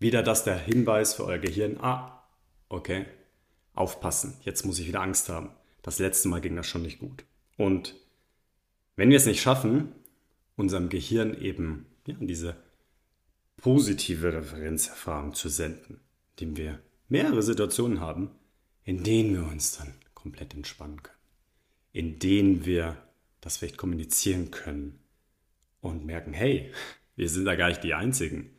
wieder 0.00 0.22
das 0.22 0.42
der 0.42 0.58
Hinweis 0.58 1.14
für 1.14 1.24
euer 1.24 1.38
Gehirn, 1.38 1.78
ah, 1.80 2.24
okay, 2.68 3.06
aufpassen, 3.74 4.36
jetzt 4.42 4.66
muss 4.66 4.78
ich 4.78 4.88
wieder 4.88 5.02
Angst 5.02 5.28
haben. 5.28 5.50
Das 5.82 5.98
letzte 5.98 6.28
Mal 6.28 6.40
ging 6.40 6.56
das 6.56 6.66
schon 6.66 6.82
nicht 6.82 6.98
gut. 6.98 7.24
Und 7.56 7.94
wenn 8.96 9.10
wir 9.10 9.16
es 9.16 9.26
nicht 9.26 9.40
schaffen, 9.40 9.92
unserem 10.56 10.88
Gehirn 10.88 11.40
eben 11.40 11.86
ja, 12.06 12.16
diese 12.18 12.56
positive 13.58 14.32
Referenzerfahrung 14.32 15.34
zu 15.34 15.48
senden, 15.48 16.00
indem 16.36 16.56
wir 16.56 16.78
mehrere 17.08 17.42
Situationen 17.42 18.00
haben, 18.00 18.30
in 18.84 19.02
denen 19.04 19.34
wir 19.34 19.46
uns 19.46 19.76
dann 19.78 19.94
komplett 20.14 20.54
entspannen 20.54 21.02
können, 21.02 21.18
in 21.92 22.18
denen 22.18 22.64
wir 22.64 22.96
das 23.40 23.58
vielleicht 23.58 23.76
kommunizieren 23.76 24.50
können 24.50 24.98
und 25.80 26.04
merken, 26.04 26.32
hey, 26.32 26.72
wir 27.16 27.28
sind 27.28 27.44
da 27.44 27.54
gar 27.54 27.68
nicht 27.68 27.82
die 27.82 27.94
Einzigen. 27.94 28.50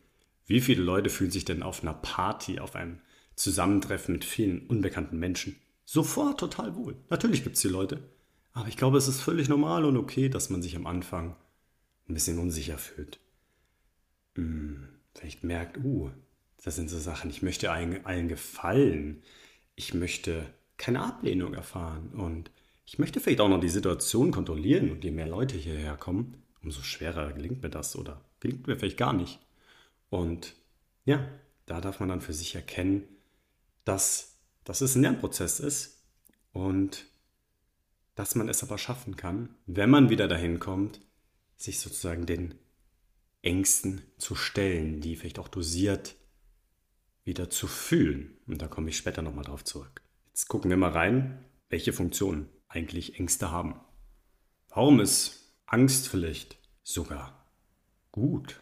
Wie 0.46 0.62
viele 0.62 0.84
Leute 0.84 1.10
fühlen 1.10 1.32
sich 1.32 1.46
denn 1.46 1.64
auf 1.64 1.82
einer 1.82 1.94
Party, 1.94 2.60
auf 2.60 2.76
einem 2.76 3.00
Zusammentreffen 3.36 4.14
mit 4.14 4.26
vielen 4.26 4.68
unbekannten 4.68 5.18
Menschen 5.18 5.56
sofort 5.86 6.40
total 6.40 6.76
wohl? 6.76 6.96
Natürlich 7.10 7.44
gibt 7.44 7.56
es 7.56 7.62
die 7.62 7.70
Leute, 7.70 8.02
aber 8.54 8.68
ich 8.68 8.78
glaube, 8.78 8.98
es 8.98 9.08
ist 9.08 9.22
völlig 9.22 9.50
normal 9.50 9.86
und 9.86 9.98
okay, 9.98 10.30
dass 10.30 10.50
man 10.50 10.62
sich 10.62 10.76
am 10.76 10.88
Anfang 10.88 11.36
ein 12.08 12.14
bisschen 12.14 12.40
unsicher 12.40 12.78
fühlt. 12.78 13.20
Hm, 14.36 14.88
vielleicht 15.14 15.44
merkt, 15.44 15.78
uh, 15.84 16.12
das 16.64 16.76
sind 16.76 16.90
so 16.90 17.00
Sachen, 17.00 17.30
ich 17.30 17.42
möchte 17.42 17.72
allen, 17.72 18.06
allen 18.06 18.28
gefallen. 18.28 19.24
Ich 19.76 19.94
möchte 19.94 20.46
keine 20.78 21.02
Ablehnung 21.02 21.54
erfahren 21.54 22.10
und 22.10 22.52
ich 22.86 23.00
möchte 23.00 23.20
vielleicht 23.20 23.42
auch 23.42 23.50
noch 23.50 23.60
die 23.60 23.70
Situation 23.70 24.32
kontrollieren 24.32 24.92
und 24.92 25.04
je 25.04 25.12
mehr 25.12 25.28
Leute 25.28 25.56
hierher 25.56 25.96
kommen, 25.96 26.44
umso 26.62 26.82
schwerer 26.82 27.32
gelingt 27.34 27.64
mir 27.64 27.70
das 27.70 27.96
oder 27.96 28.22
gelingt 28.40 28.68
mir 28.68 28.78
vielleicht 28.78 28.98
gar 28.98 29.14
nicht. 29.14 29.40
Und 30.12 30.56
ja, 31.06 31.26
da 31.66 31.80
darf 31.80 32.02
man 32.02 32.10
dann 32.10 32.22
für 32.22 32.34
sich 32.34 32.54
erkennen, 32.54 33.08
dass, 33.86 34.38
dass 34.66 34.82
es 34.82 34.96
ein 34.96 35.02
Lernprozess 35.02 35.60
ist 35.60 36.04
und 36.52 37.06
dass 38.14 38.36
man 38.36 38.50
es 38.50 38.62
aber 38.62 38.78
schaffen 38.78 39.16
kann, 39.16 39.56
wenn 39.66 39.90
man 39.90 40.10
wieder 40.10 40.28
dahin 40.28 40.60
kommt, 40.60 41.00
sich 41.56 41.80
sozusagen 41.80 42.26
den 42.26 42.56
Ängsten 43.42 44.02
zu 44.18 44.36
stellen, 44.36 45.00
die 45.00 45.16
vielleicht 45.16 45.40
auch 45.40 45.48
dosiert 45.48 46.16
wieder 47.24 47.50
zu 47.50 47.68
fühlen. 47.68 48.38
Und 48.48 48.62
da 48.62 48.68
komme 48.68 48.90
ich 48.90 48.98
später 48.98 49.22
nochmal 49.22 49.46
drauf 49.46 49.64
zurück. 49.64 50.02
Jetzt 50.28 50.50
gucken 50.50 50.70
wir 50.70 50.78
mal 50.78 50.92
rein, 50.92 51.46
welche 51.70 51.94
Funktionen 51.94 52.50
eigentlich 52.68 53.18
Ängste 53.18 53.50
haben. 53.50 53.80
Warum 54.68 55.00
ist 55.00 55.56
Angst 55.66 56.10
vielleicht 56.10 56.58
sogar 56.84 57.50
gut? 58.12 58.61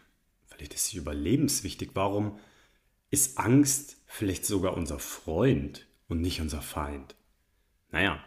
Vielleicht 0.60 0.74
ist 0.74 0.88
sie 0.88 0.98
überlebenswichtig. 0.98 1.92
Warum 1.94 2.38
ist 3.08 3.38
Angst 3.38 3.96
vielleicht 4.04 4.44
sogar 4.44 4.76
unser 4.76 4.98
Freund 4.98 5.86
und 6.06 6.20
nicht 6.20 6.42
unser 6.42 6.60
Feind? 6.60 7.14
Naja, 7.90 8.22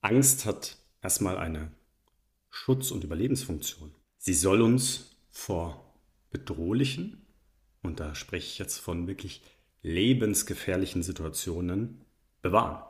Angst 0.00 0.46
hat 0.46 0.78
erstmal 1.02 1.36
eine 1.36 1.70
Schutz- 2.48 2.90
und 2.90 3.04
Überlebensfunktion. 3.04 3.94
Sie 4.16 4.32
soll 4.32 4.62
uns 4.62 5.14
vor 5.28 5.94
bedrohlichen, 6.30 7.26
und 7.82 8.00
da 8.00 8.14
spreche 8.14 8.46
ich 8.46 8.58
jetzt 8.58 8.78
von 8.78 9.06
wirklich 9.06 9.42
lebensgefährlichen 9.82 11.02
Situationen, 11.02 12.06
bewahren. 12.40 12.82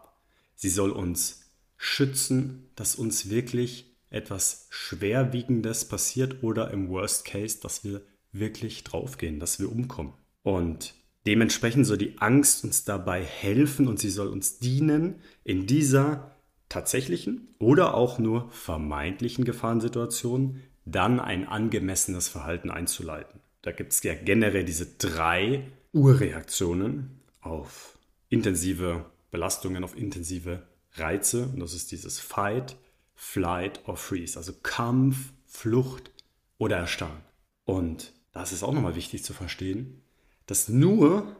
Sie 0.55 0.71
soll 0.71 0.93
uns 0.93 1.51
schützen, 1.77 2.71
dass 2.77 2.95
uns 2.95 3.29
wirklich 3.29 3.97
etwas 4.09 4.69
Schwerwiegendes 4.71 5.89
passiert 5.89 6.45
oder 6.45 6.71
im 6.71 6.91
Worst 6.91 7.25
Case, 7.25 7.59
dass 7.61 7.83
wir 7.83 8.03
wirklich 8.33 8.85
draufgehen, 8.85 9.39
dass 9.39 9.61
wir 9.61 9.71
umkommen. 9.71 10.15
Und 10.43 10.95
dementsprechend 11.27 11.87
soll 11.87 11.99
die 11.99 12.19
Angst 12.19 12.65
uns 12.65 12.85
dabei 12.85 13.23
helfen 13.23 13.87
und 13.87 13.99
sie 13.99 14.11
soll 14.11 14.29
uns 14.29 14.59
dienen, 14.59 15.17
in 15.45 15.67
dieser 15.67 16.37
tatsächlichen 16.69 17.55
oder 17.59 17.95
auch 17.95 18.19
nur 18.19 18.51
vermeintlichen 18.51 19.45
Gefahrensituation 19.45 20.61
dann 20.85 21.21
ein 21.21 21.47
angemessenes 21.47 22.29
Verhalten 22.29 22.71
einzuleiten. 22.71 23.41
Da 23.61 23.71
gibt 23.71 23.93
es 23.93 24.03
ja 24.03 24.15
generell 24.15 24.65
diese 24.65 24.87
drei 24.87 25.71
Urreaktionen 25.93 27.21
auf 27.41 27.99
intensive 28.29 29.05
Belastungen, 29.31 29.85
auf 29.85 29.97
intensive 29.97 30.63
Reize. 30.95 31.47
Und 31.47 31.61
das 31.61 31.75
ist 31.75 31.93
dieses 31.93 32.19
Fight, 32.19 32.77
Flight 33.15 33.87
or 33.87 33.97
Freeze, 33.97 34.37
also 34.39 34.53
Kampf, 34.63 35.33
Flucht 35.47 36.11
oder 36.59 36.79
Erstarren. 36.79 37.23
Und 37.65 38.13
das 38.33 38.53
ist 38.53 38.63
auch 38.63 38.73
nochmal 38.73 38.97
wichtig 38.97 39.25
zu 39.25 39.33
verstehen, 39.33 40.03
dass 40.47 40.69
nur 40.69 41.37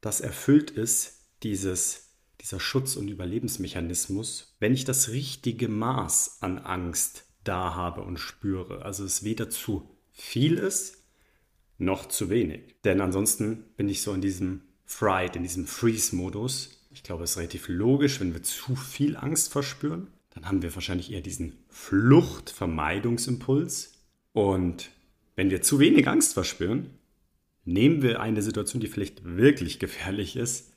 das 0.00 0.20
erfüllt 0.20 0.70
ist, 0.70 1.18
dieses, 1.42 2.10
dieser 2.40 2.60
Schutz- 2.60 2.96
und 2.96 3.08
Überlebensmechanismus, 3.08 4.56
wenn 4.60 4.74
ich 4.74 4.84
das 4.84 5.08
richtige 5.10 5.68
Maß 5.68 6.38
an 6.40 6.58
Angst 6.58 7.24
da 7.44 7.74
habe 7.74 8.02
und 8.02 8.18
spüre. 8.18 8.84
Also 8.84 9.04
es 9.04 9.22
weder 9.24 9.50
zu 9.50 9.88
viel 10.12 10.58
ist, 10.58 10.98
noch 11.78 12.06
zu 12.06 12.28
wenig. 12.28 12.76
Denn 12.84 13.00
ansonsten 13.00 13.64
bin 13.76 13.88
ich 13.88 14.02
so 14.02 14.12
in 14.12 14.20
diesem 14.20 14.62
Fright, 14.84 15.36
in 15.36 15.42
diesem 15.42 15.66
Freeze-Modus. 15.66 16.86
Ich 16.92 17.02
glaube, 17.02 17.24
es 17.24 17.30
ist 17.30 17.38
relativ 17.38 17.68
logisch, 17.68 18.20
wenn 18.20 18.34
wir 18.34 18.42
zu 18.42 18.76
viel 18.76 19.16
Angst 19.16 19.50
verspüren, 19.52 20.08
dann 20.30 20.46
haben 20.46 20.62
wir 20.62 20.74
wahrscheinlich 20.74 21.12
eher 21.12 21.22
diesen 21.22 21.58
Fluchtvermeidungsimpuls. 21.68 23.94
Und 24.32 24.90
wenn 25.40 25.48
wir 25.48 25.62
zu 25.62 25.78
wenig 25.78 26.06
Angst 26.06 26.34
verspüren, 26.34 26.90
nehmen 27.64 28.02
wir 28.02 28.20
eine 28.20 28.42
Situation, 28.42 28.82
die 28.82 28.88
vielleicht 28.88 29.24
wirklich 29.24 29.78
gefährlich 29.78 30.36
ist, 30.36 30.74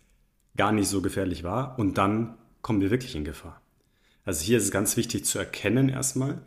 gar 0.55 0.71
nicht 0.71 0.87
so 0.87 1.01
gefährlich 1.01 1.43
war 1.43 1.77
und 1.77 1.97
dann 1.97 2.37
kommen 2.61 2.79
wir 2.79 2.89
wirklich 2.89 3.13
in 3.13 3.25
Gefahr. 3.25 3.61
Also 4.23 4.45
hier 4.45 4.57
ist 4.57 4.63
es 4.63 4.71
ganz 4.71 4.95
wichtig 4.95 5.25
zu 5.25 5.37
erkennen 5.37 5.89
erstmal, 5.89 6.43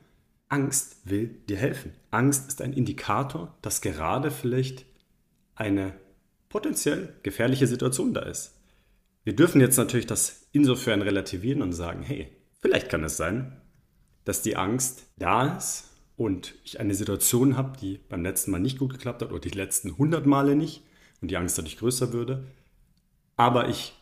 Angst 0.48 0.96
will 1.04 1.26
dir 1.46 1.58
helfen. 1.58 1.92
Angst 2.10 2.48
ist 2.48 2.62
ein 2.62 2.72
Indikator, 2.72 3.54
dass 3.60 3.82
gerade 3.82 4.30
vielleicht 4.30 4.86
eine 5.54 5.92
potenziell 6.48 7.12
gefährliche 7.22 7.66
Situation 7.66 8.14
da 8.14 8.22
ist. 8.22 8.54
Wir 9.24 9.36
dürfen 9.36 9.60
jetzt 9.60 9.76
natürlich 9.76 10.06
das 10.06 10.48
insofern 10.52 11.02
relativieren 11.02 11.60
und 11.60 11.74
sagen, 11.74 12.02
hey, 12.02 12.34
vielleicht 12.62 12.88
kann 12.88 13.04
es 13.04 13.18
sein, 13.18 13.60
dass 14.24 14.40
die 14.40 14.56
Angst 14.56 15.02
da 15.18 15.58
ist 15.58 15.90
und 16.16 16.54
ich 16.64 16.80
eine 16.80 16.94
Situation 16.94 17.56
habe, 17.56 17.76
die 17.78 17.98
beim 18.08 18.22
letzten 18.22 18.50
Mal 18.50 18.60
nicht 18.60 18.78
gut 18.78 18.92
geklappt 18.92 19.22
hat 19.22 19.30
oder 19.30 19.40
die 19.40 19.50
letzten 19.50 19.90
100 19.90 20.26
Male 20.26 20.56
nicht 20.56 20.82
und 21.20 21.30
die 21.30 21.36
Angst 21.36 21.58
dadurch 21.58 21.78
größer 21.78 22.12
würde, 22.12 22.46
aber 23.36 23.68
ich 23.68 23.92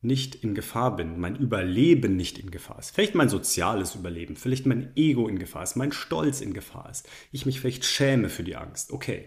nicht 0.00 0.36
in 0.36 0.54
Gefahr 0.54 0.94
bin, 0.96 1.18
mein 1.18 1.34
Überleben 1.34 2.16
nicht 2.16 2.38
in 2.38 2.50
Gefahr 2.50 2.78
ist, 2.78 2.94
vielleicht 2.94 3.14
mein 3.14 3.28
soziales 3.28 3.94
Überleben, 3.94 4.36
vielleicht 4.36 4.66
mein 4.66 4.92
Ego 4.94 5.26
in 5.26 5.38
Gefahr 5.38 5.64
ist, 5.64 5.76
mein 5.76 5.90
Stolz 5.90 6.40
in 6.40 6.54
Gefahr 6.54 6.88
ist, 6.90 7.08
ich 7.32 7.46
mich 7.46 7.60
vielleicht 7.60 7.84
schäme 7.84 8.28
für 8.28 8.44
die 8.44 8.56
Angst, 8.56 8.92
okay. 8.92 9.24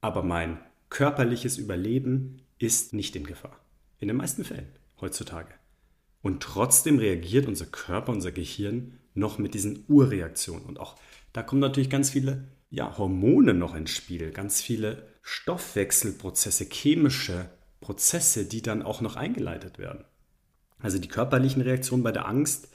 Aber 0.00 0.22
mein 0.22 0.60
körperliches 0.90 1.58
Überleben 1.58 2.42
ist 2.58 2.92
nicht 2.92 3.16
in 3.16 3.24
Gefahr. 3.24 3.58
In 3.98 4.08
den 4.08 4.16
meisten 4.16 4.44
Fällen 4.44 4.68
heutzutage. 5.00 5.52
Und 6.22 6.42
trotzdem 6.42 6.98
reagiert 6.98 7.46
unser 7.46 7.66
Körper, 7.66 8.12
unser 8.12 8.32
Gehirn 8.32 8.98
noch 9.18 9.38
mit 9.38 9.54
diesen 9.54 9.84
Urreaktionen. 9.88 10.64
Und 10.64 10.80
auch 10.80 10.96
da 11.32 11.42
kommen 11.42 11.60
natürlich 11.60 11.90
ganz 11.90 12.10
viele 12.10 12.44
ja, 12.70 12.96
Hormone 12.98 13.54
noch 13.54 13.74
ins 13.74 13.90
Spiel, 13.90 14.30
ganz 14.30 14.60
viele 14.60 15.08
Stoffwechselprozesse, 15.22 16.66
chemische 16.70 17.50
Prozesse, 17.80 18.44
die 18.44 18.62
dann 18.62 18.82
auch 18.82 19.00
noch 19.00 19.16
eingeleitet 19.16 19.78
werden. 19.78 20.04
Also 20.78 20.98
die 20.98 21.08
körperlichen 21.08 21.62
Reaktionen 21.62 22.02
bei 22.02 22.12
der 22.12 22.28
Angst, 22.28 22.68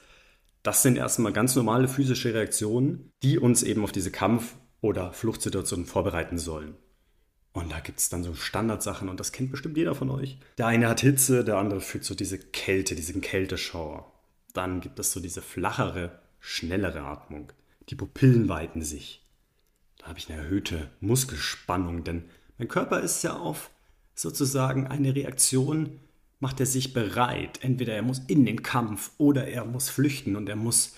das 0.61 0.81
sind 0.81 0.97
erstmal 0.97 1.33
ganz 1.33 1.55
normale 1.55 1.87
physische 1.87 2.33
Reaktionen, 2.33 3.11
die 3.21 3.37
uns 3.37 3.63
eben 3.63 3.83
auf 3.83 3.91
diese 3.91 4.11
Kampf- 4.11 4.55
oder 4.81 5.13
Fluchtsituationen 5.13 5.85
vorbereiten 5.85 6.37
sollen. 6.37 6.75
Und 7.53 7.71
da 7.71 7.79
gibt 7.79 7.99
es 7.99 8.09
dann 8.09 8.23
so 8.23 8.33
Standardsachen 8.33 9.09
und 9.09 9.19
das 9.19 9.31
kennt 9.31 9.51
bestimmt 9.51 9.77
jeder 9.77 9.93
von 9.93 10.09
euch. 10.09 10.39
Der 10.57 10.67
eine 10.67 10.89
hat 10.89 11.01
Hitze, 11.01 11.43
der 11.43 11.57
andere 11.57 11.81
fühlt 11.81 12.03
so 12.03 12.15
diese 12.15 12.39
Kälte, 12.39 12.95
diesen 12.95 13.21
Kälteschauer. 13.21 14.11
Dann 14.53 14.81
gibt 14.81 14.99
es 14.99 15.11
so 15.11 15.19
diese 15.19 15.41
flachere, 15.41 16.19
schnellere 16.43 17.01
Atmung. 17.01 17.53
Die 17.89 17.95
Pupillen 17.95 18.49
weiten 18.49 18.81
sich. 18.81 19.25
Da 19.97 20.07
habe 20.07 20.19
ich 20.19 20.29
eine 20.29 20.41
erhöhte 20.41 20.89
Muskelspannung, 20.99 22.03
denn 22.03 22.25
mein 22.57 22.67
Körper 22.67 22.99
ist 22.99 23.23
ja 23.23 23.37
auf 23.37 23.71
sozusagen 24.13 24.85
eine 24.85 25.15
Reaktion, 25.15 26.01
macht 26.39 26.59
er 26.59 26.65
sich 26.65 26.93
bereit. 26.93 27.59
Entweder 27.63 27.93
er 27.93 28.01
muss 28.01 28.19
in 28.27 28.45
den 28.45 28.61
Kampf 28.61 29.11
oder 29.17 29.47
er 29.47 29.63
muss 29.63 29.89
flüchten 29.89 30.35
und 30.35 30.49
er 30.49 30.57
muss 30.57 30.95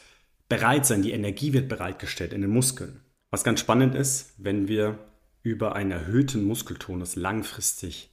bereit 0.49 0.87
sein. 0.87 1.03
Die 1.03 1.11
Energie 1.11 1.53
wird 1.53 1.69
bereitgestellt 1.69 2.33
in 2.33 2.41
den 2.41 2.51
Muskeln. 2.51 3.01
Was 3.29 3.43
ganz 3.43 3.59
spannend 3.59 3.93
ist, 3.93 4.33
wenn 4.37 4.67
wir 4.67 4.97
über 5.43 5.75
einen 5.75 5.91
erhöhten 5.91 6.43
Muskeltonus 6.43 7.15
langfristig 7.15 8.09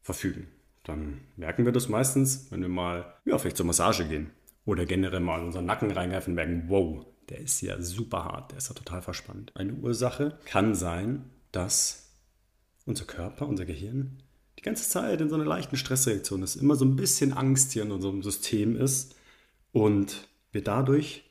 verfügen. 0.00 0.48
Dann 0.82 1.20
merken 1.36 1.64
wir 1.64 1.70
das 1.70 1.88
meistens, 1.88 2.48
wenn 2.50 2.60
wir 2.60 2.68
mal 2.68 3.14
ja, 3.24 3.38
vielleicht 3.38 3.56
zur 3.56 3.66
Massage 3.66 4.04
gehen 4.04 4.32
oder 4.64 4.86
generell 4.86 5.20
mal 5.20 5.40
in 5.40 5.46
unseren 5.46 5.66
Nacken 5.66 5.90
reingreifen 5.90 6.32
und 6.32 6.34
merken, 6.36 6.64
wow, 6.68 7.04
der 7.28 7.38
ist 7.38 7.60
ja 7.60 7.80
super 7.80 8.24
hart, 8.24 8.50
der 8.52 8.58
ist 8.58 8.68
ja 8.68 8.74
total 8.74 9.02
verspannt. 9.02 9.52
Eine 9.54 9.74
Ursache 9.74 10.38
kann 10.44 10.74
sein, 10.74 11.30
dass 11.50 12.12
unser 12.84 13.04
Körper, 13.04 13.48
unser 13.48 13.64
Gehirn 13.64 14.22
die 14.58 14.62
ganze 14.62 14.88
Zeit 14.88 15.20
in 15.20 15.28
so 15.28 15.34
einer 15.34 15.44
leichten 15.44 15.76
Stressreaktion 15.76 16.42
ist, 16.42 16.56
immer 16.56 16.76
so 16.76 16.84
ein 16.84 16.96
bisschen 16.96 17.32
Angst 17.32 17.72
hier 17.72 17.82
in 17.82 17.90
unserem 17.90 18.22
System 18.22 18.76
ist 18.76 19.16
und 19.72 20.28
wir 20.52 20.62
dadurch 20.62 21.24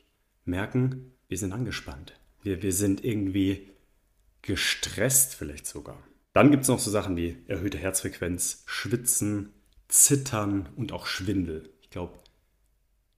merken, 0.45 1.13
wir 1.27 1.37
sind 1.37 1.53
angespannt. 1.53 2.13
Wir, 2.41 2.61
wir 2.63 2.73
sind 2.73 3.05
irgendwie 3.05 3.69
gestresst 4.41 5.35
vielleicht 5.35 5.67
sogar. 5.67 5.97
Dann 6.33 6.49
gibt 6.49 6.63
es 6.63 6.69
noch 6.69 6.79
so 6.79 6.89
Sachen 6.89 7.15
wie 7.15 7.37
erhöhte 7.47 7.77
Herzfrequenz, 7.77 8.63
Schwitzen, 8.65 9.53
Zittern 9.87 10.69
und 10.75 10.93
auch 10.93 11.05
Schwindel. 11.05 11.69
Ich 11.81 11.89
glaube, 11.89 12.13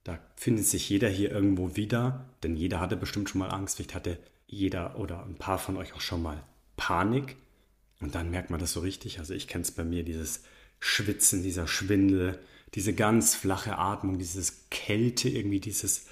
da 0.04 0.20
findet 0.36 0.66
sich 0.66 0.90
jeder 0.90 1.10
hier 1.10 1.32
irgendwo 1.32 1.76
wieder, 1.76 2.26
denn 2.44 2.56
jeder 2.56 2.80
hatte 2.80 2.98
bestimmt 2.98 3.30
schon 3.30 3.40
mal 3.40 3.50
Angst. 3.50 3.78
Vielleicht 3.78 3.96
hatte 3.96 4.18
jeder 4.48 5.00
oder 5.00 5.26
ein 5.26 5.36
paar 5.36 5.58
von 5.58 5.78
euch 5.78 5.94
auch 5.94 6.02
schon 6.02 6.22
mal 6.22 6.44
Panik. 6.76 7.38
Und 8.02 8.16
dann 8.16 8.30
merkt 8.30 8.50
man 8.50 8.60
das 8.60 8.74
so 8.74 8.82
richtig. 8.82 9.20
Also 9.20 9.34
ich 9.34 9.48
kenne 9.48 9.64
es 9.64 9.72
bei 9.72 9.86
mir, 9.86 10.04
dieses 10.04 10.44
Schwitzen, 10.80 11.42
dieser 11.42 11.68
Schwindel, 11.68 12.40
diese 12.76 12.94
ganz 12.94 13.36
flache 13.36 13.78
Atmung, 13.78 14.20
dieses 14.20 14.70
Kälte, 14.70 15.30
irgendwie 15.30 15.62
dieses 15.62 16.08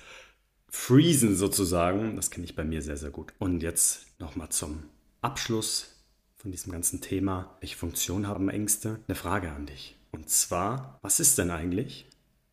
Freezen 0.70 1.36
sozusagen. 1.36 2.16
Das 2.16 2.32
kenne 2.32 2.46
ich 2.46 2.56
bei 2.56 2.64
mir 2.64 2.82
sehr, 2.82 2.98
sehr 2.98 3.10
gut. 3.10 3.34
Und 3.40 3.62
jetzt 3.62 4.06
nochmal 4.20 4.50
zum 4.50 4.84
Abschluss 5.22 5.98
von 6.38 6.52
diesem 6.52 6.72
ganzen 6.72 7.02
Thema. 7.02 7.58
Welche 7.60 7.76
Funktion 7.76 8.26
haben 8.28 8.48
Ängste? 8.48 9.02
Eine 9.08 9.16
Frage 9.16 9.52
an 9.52 9.66
dich. 9.66 9.98
Und 10.12 10.30
zwar, 10.30 10.98
was 11.02 11.20
ist 11.20 11.38
denn 11.38 11.52
eigentlich, 11.52 12.08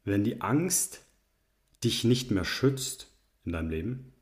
wenn 0.05 0.25
die 0.25 0.41
Angst 0.41 1.03
dich 1.85 2.05
nicht 2.05 2.31
mehr 2.31 2.45
schützt 2.45 3.13
in 3.45 3.53
deinem 3.53 3.71
Leben, 3.71 4.13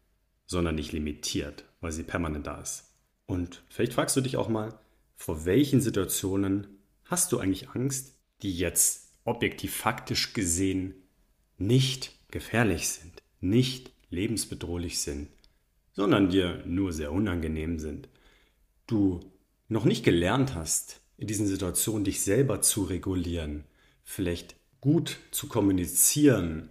sondern 0.46 0.76
dich 0.76 0.92
limitiert, 0.92 1.64
weil 1.80 1.92
sie 1.92 2.02
permanent 2.02 2.46
da 2.46 2.60
ist? 2.60 2.92
Und 3.26 3.62
vielleicht 3.68 3.94
fragst 3.94 4.16
du 4.16 4.20
dich 4.20 4.36
auch 4.36 4.48
mal, 4.48 4.78
vor 5.16 5.44
welchen 5.44 5.80
Situationen 5.80 6.66
hast 7.04 7.32
du 7.32 7.38
eigentlich 7.38 7.70
Angst, 7.70 8.14
die 8.42 8.56
jetzt 8.56 9.12
objektiv 9.24 9.74
faktisch 9.74 10.32
gesehen 10.32 10.94
nicht 11.58 12.12
gefährlich 12.30 12.88
sind, 12.88 13.22
nicht 13.40 13.90
lebensbedrohlich 14.10 15.00
sind, 15.00 15.28
sondern 15.92 16.28
dir 16.28 16.62
nur 16.66 16.92
sehr 16.92 17.12
unangenehm 17.12 17.78
sind. 17.78 18.08
Du 18.86 19.20
noch 19.68 19.84
nicht 19.84 20.04
gelernt 20.04 20.54
hast, 20.54 21.00
in 21.16 21.26
diesen 21.26 21.46
Situationen 21.46 22.04
dich 22.04 22.20
selber 22.20 22.60
zu 22.60 22.84
regulieren, 22.84 23.64
vielleicht 24.04 24.56
gut 24.80 25.18
zu 25.30 25.48
kommunizieren, 25.48 26.68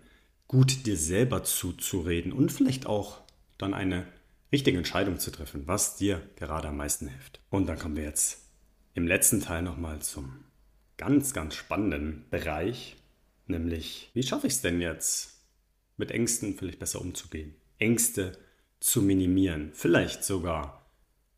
gut 0.48 0.86
dir 0.86 0.98
selber 0.98 1.44
zuzureden 1.44 2.32
und 2.32 2.52
vielleicht 2.52 2.86
auch 2.86 3.22
dann 3.58 3.74
eine 3.74 4.06
richtige 4.52 4.78
Entscheidung 4.78 5.20
zu 5.20 5.32
treffen, 5.32 5.68
was 5.68 5.96
dir 5.96 6.22
gerade 6.36 6.68
am 6.68 6.78
meisten 6.78 7.08
hilft. 7.08 7.40
Und 7.50 7.68
dann 7.68 7.80
kommen 7.80 7.96
wir 7.96 8.04
jetzt 8.04 8.42
im 8.94 9.08
letzten 9.08 9.42
Teil 9.42 9.62
nochmal 9.62 10.02
zum 10.02 10.46
ganz, 10.98 11.34
ganz 11.34 11.56
spannenden 11.56 12.26
Bereich, 12.30 12.96
nämlich 13.48 14.10
wie 14.14 14.24
schaffe 14.24 14.48
ich 14.48 14.54
es 14.54 14.62
denn 14.62 14.82
jetzt, 14.82 15.42
mit 15.98 16.12
Ängsten 16.12 16.56
vielleicht 16.58 16.80
besser 16.80 17.02
umzugehen, 17.02 17.56
Ängste 17.78 18.38
zu 18.80 19.02
minimieren, 19.02 19.72
vielleicht 19.74 20.24
sogar 20.24 20.90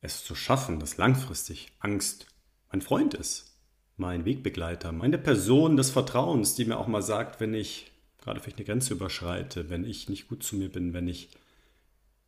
es 0.02 0.24
zu 0.24 0.36
schaffen, 0.36 0.80
dass 0.80 0.98
langfristig 0.98 1.72
Angst 1.80 2.28
mein 2.72 2.82
Freund 2.82 3.14
ist, 3.14 3.58
mein 3.96 4.26
Wegbegleiter, 4.26 4.92
meine 4.92 5.18
Person 5.18 5.78
des 5.78 5.90
Vertrauens, 5.90 6.56
die 6.56 6.66
mir 6.66 6.78
auch 6.78 6.88
mal 6.88 7.02
sagt, 7.02 7.40
wenn 7.40 7.54
ich 7.54 7.92
gerade 8.20 8.40
vielleicht 8.40 8.58
eine 8.58 8.66
Grenze 8.66 8.94
überschreite, 8.94 9.70
wenn 9.70 9.86
ich 9.86 10.10
nicht 10.10 10.28
gut 10.28 10.44
zu 10.44 10.56
mir 10.56 10.70
bin, 10.70 10.94
wenn 10.94 11.08
ich 11.08 11.30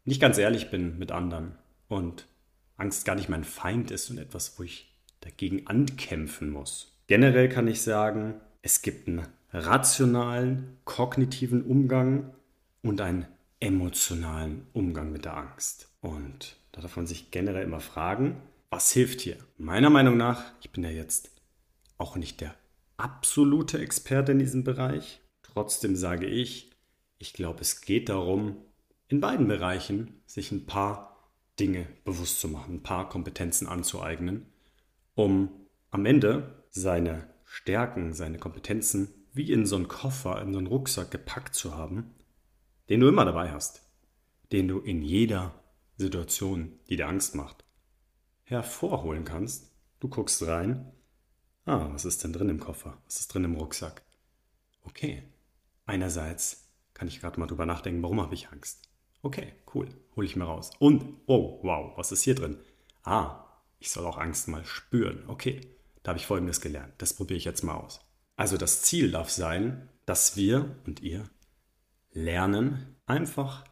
nicht 0.05 0.21
ganz 0.21 0.37
ehrlich 0.37 0.69
bin 0.69 0.97
mit 0.97 1.11
anderen 1.11 1.55
und 1.87 2.27
Angst 2.77 3.05
gar 3.05 3.15
nicht 3.15 3.29
mein 3.29 3.43
Feind 3.43 3.91
ist 3.91 4.09
und 4.09 4.17
etwas, 4.17 4.57
wo 4.57 4.63
ich 4.63 4.93
dagegen 5.21 5.67
ankämpfen 5.67 6.49
muss. 6.49 6.95
Generell 7.07 7.49
kann 7.49 7.67
ich 7.67 7.81
sagen, 7.81 8.35
es 8.61 8.81
gibt 8.81 9.07
einen 9.07 9.27
rationalen, 9.51 10.77
kognitiven 10.85 11.63
Umgang 11.63 12.33
und 12.81 13.01
einen 13.01 13.25
emotionalen 13.59 14.67
Umgang 14.73 15.11
mit 15.11 15.25
der 15.25 15.35
Angst. 15.35 15.89
Und 16.01 16.55
da 16.71 16.81
darf 16.81 16.95
man 16.95 17.07
sich 17.07 17.31
generell 17.31 17.63
immer 17.63 17.81
fragen, 17.81 18.41
was 18.69 18.91
hilft 18.91 19.21
hier? 19.21 19.37
Meiner 19.57 19.89
Meinung 19.89 20.17
nach, 20.17 20.43
ich 20.61 20.69
bin 20.69 20.83
ja 20.83 20.91
jetzt 20.91 21.31
auch 21.97 22.15
nicht 22.15 22.41
der 22.41 22.55
absolute 22.97 23.79
Experte 23.79 24.31
in 24.31 24.39
diesem 24.39 24.63
Bereich. 24.63 25.19
Trotzdem 25.53 25.95
sage 25.95 26.27
ich, 26.27 26.71
ich 27.17 27.33
glaube, 27.33 27.61
es 27.61 27.81
geht 27.81 28.09
darum, 28.09 28.57
in 29.07 29.19
beiden 29.19 29.47
Bereichen 29.47 30.21
sich 30.25 30.51
ein 30.51 30.65
paar 30.65 31.29
Dinge 31.59 31.87
bewusst 32.05 32.39
zu 32.39 32.47
machen, 32.47 32.75
ein 32.75 32.83
paar 32.83 33.09
Kompetenzen 33.09 33.67
anzueignen, 33.67 34.45
um 35.15 35.49
am 35.91 36.05
Ende 36.05 36.63
seine 36.69 37.27
Stärken, 37.45 38.13
seine 38.13 38.37
Kompetenzen 38.37 39.13
wie 39.33 39.51
in 39.51 39.65
so 39.65 39.75
einen 39.75 39.87
Koffer, 39.87 40.41
in 40.41 40.53
so 40.53 40.59
einen 40.59 40.67
Rucksack 40.67 41.11
gepackt 41.11 41.55
zu 41.55 41.75
haben, 41.75 42.13
den 42.89 42.99
du 42.99 43.07
immer 43.07 43.25
dabei 43.25 43.51
hast, 43.51 43.81
den 44.51 44.67
du 44.67 44.79
in 44.79 45.01
jeder 45.01 45.53
Situation, 45.97 46.79
die 46.89 46.95
dir 46.95 47.07
Angst 47.07 47.35
macht, 47.35 47.65
hervorholen 48.43 49.25
kannst. 49.25 49.71
Du 49.99 50.07
guckst 50.07 50.45
rein. 50.47 50.91
Ah, 51.65 51.89
was 51.91 52.05
ist 52.05 52.23
denn 52.23 52.33
drin 52.33 52.49
im 52.49 52.59
Koffer? 52.59 52.97
Was 53.05 53.19
ist 53.19 53.33
drin 53.33 53.43
im 53.43 53.55
Rucksack? 53.55 54.01
Okay. 54.83 55.23
Einerseits 55.89 56.69
kann 56.93 57.07
ich 57.07 57.19
gerade 57.19 57.39
mal 57.39 57.47
drüber 57.47 57.65
nachdenken, 57.65 58.03
warum 58.03 58.21
habe 58.21 58.35
ich 58.35 58.49
Angst? 58.49 58.83
Okay, 59.23 59.53
cool, 59.73 59.87
hole 60.15 60.27
ich 60.27 60.35
mir 60.35 60.43
raus. 60.43 60.69
Und, 60.77 61.03
oh, 61.25 61.59
wow, 61.63 61.97
was 61.97 62.11
ist 62.11 62.21
hier 62.21 62.35
drin? 62.35 62.59
Ah, 63.01 63.43
ich 63.79 63.89
soll 63.89 64.05
auch 64.05 64.19
Angst 64.19 64.47
mal 64.47 64.63
spüren. 64.65 65.23
Okay, 65.25 65.61
da 66.03 66.09
habe 66.09 66.19
ich 66.19 66.27
Folgendes 66.27 66.61
gelernt. 66.61 66.93
Das 66.99 67.15
probiere 67.15 67.39
ich 67.39 67.45
jetzt 67.45 67.63
mal 67.63 67.73
aus. 67.73 68.01
Also 68.35 68.55
das 68.55 68.83
Ziel 68.83 69.09
darf 69.09 69.31
sein, 69.31 69.89
dass 70.05 70.35
wir 70.35 70.75
und 70.85 71.01
ihr 71.01 71.27
lernen, 72.11 72.95
einfach 73.07 73.63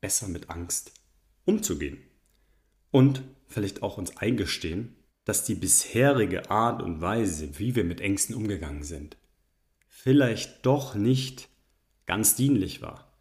besser 0.00 0.28
mit 0.28 0.48
Angst 0.48 0.94
umzugehen. 1.44 1.98
Und 2.90 3.22
vielleicht 3.48 3.82
auch 3.82 3.98
uns 3.98 4.16
eingestehen, 4.16 4.96
dass 5.26 5.44
die 5.44 5.56
bisherige 5.56 6.50
Art 6.50 6.80
und 6.80 7.02
Weise, 7.02 7.58
wie 7.58 7.74
wir 7.74 7.84
mit 7.84 8.00
Ängsten 8.00 8.34
umgegangen 8.34 8.82
sind, 8.82 9.18
vielleicht 9.90 10.64
doch 10.64 10.94
nicht 10.94 11.49
ganz 12.06 12.34
dienlich 12.34 12.82
war. 12.82 13.12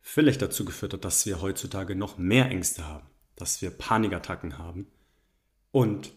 Vielleicht 0.00 0.42
dazu 0.42 0.64
geführt 0.64 0.92
hat, 0.92 1.04
dass 1.04 1.26
wir 1.26 1.40
heutzutage 1.40 1.96
noch 1.96 2.18
mehr 2.18 2.50
Ängste 2.50 2.86
haben, 2.86 3.06
dass 3.34 3.60
wir 3.62 3.70
Panikattacken 3.70 4.58
haben 4.58 4.86
und 5.72 6.12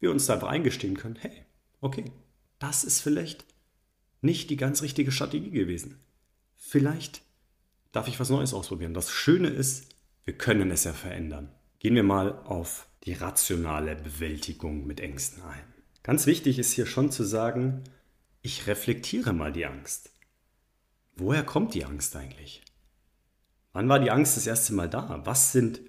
wir 0.00 0.10
uns 0.10 0.26
da 0.26 0.34
einfach 0.34 0.48
eingestehen 0.48 0.96
können, 0.96 1.16
hey, 1.16 1.44
okay, 1.80 2.04
das 2.58 2.84
ist 2.84 3.00
vielleicht 3.00 3.44
nicht 4.20 4.50
die 4.50 4.56
ganz 4.56 4.82
richtige 4.82 5.12
Strategie 5.12 5.50
gewesen. 5.50 6.00
Vielleicht 6.54 7.22
darf 7.92 8.08
ich 8.08 8.20
was 8.20 8.30
Neues 8.30 8.54
ausprobieren. 8.54 8.94
Das 8.94 9.10
Schöne 9.10 9.48
ist, 9.48 9.94
wir 10.24 10.36
können 10.36 10.70
es 10.70 10.84
ja 10.84 10.92
verändern. 10.92 11.50
Gehen 11.78 11.94
wir 11.94 12.02
mal 12.02 12.38
auf 12.44 12.88
die 13.04 13.12
rationale 13.12 13.96
Bewältigung 13.96 14.86
mit 14.86 15.00
Ängsten 15.00 15.42
ein. 15.42 15.64
Ganz 16.02 16.26
wichtig 16.26 16.58
ist 16.58 16.72
hier 16.72 16.86
schon 16.86 17.10
zu 17.10 17.24
sagen, 17.24 17.84
ich 18.42 18.66
reflektiere 18.66 19.32
mal 19.32 19.52
die 19.52 19.66
Angst. 19.66 20.10
Woher 21.16 21.44
kommt 21.44 21.74
die 21.74 21.84
Angst 21.84 22.16
eigentlich? 22.16 22.62
Wann 23.72 23.88
war 23.88 24.00
die 24.00 24.10
Angst 24.10 24.36
das 24.36 24.46
erste 24.46 24.72
Mal 24.72 24.88
da? 24.88 25.22
Was 25.24 25.52
sind 25.52 25.80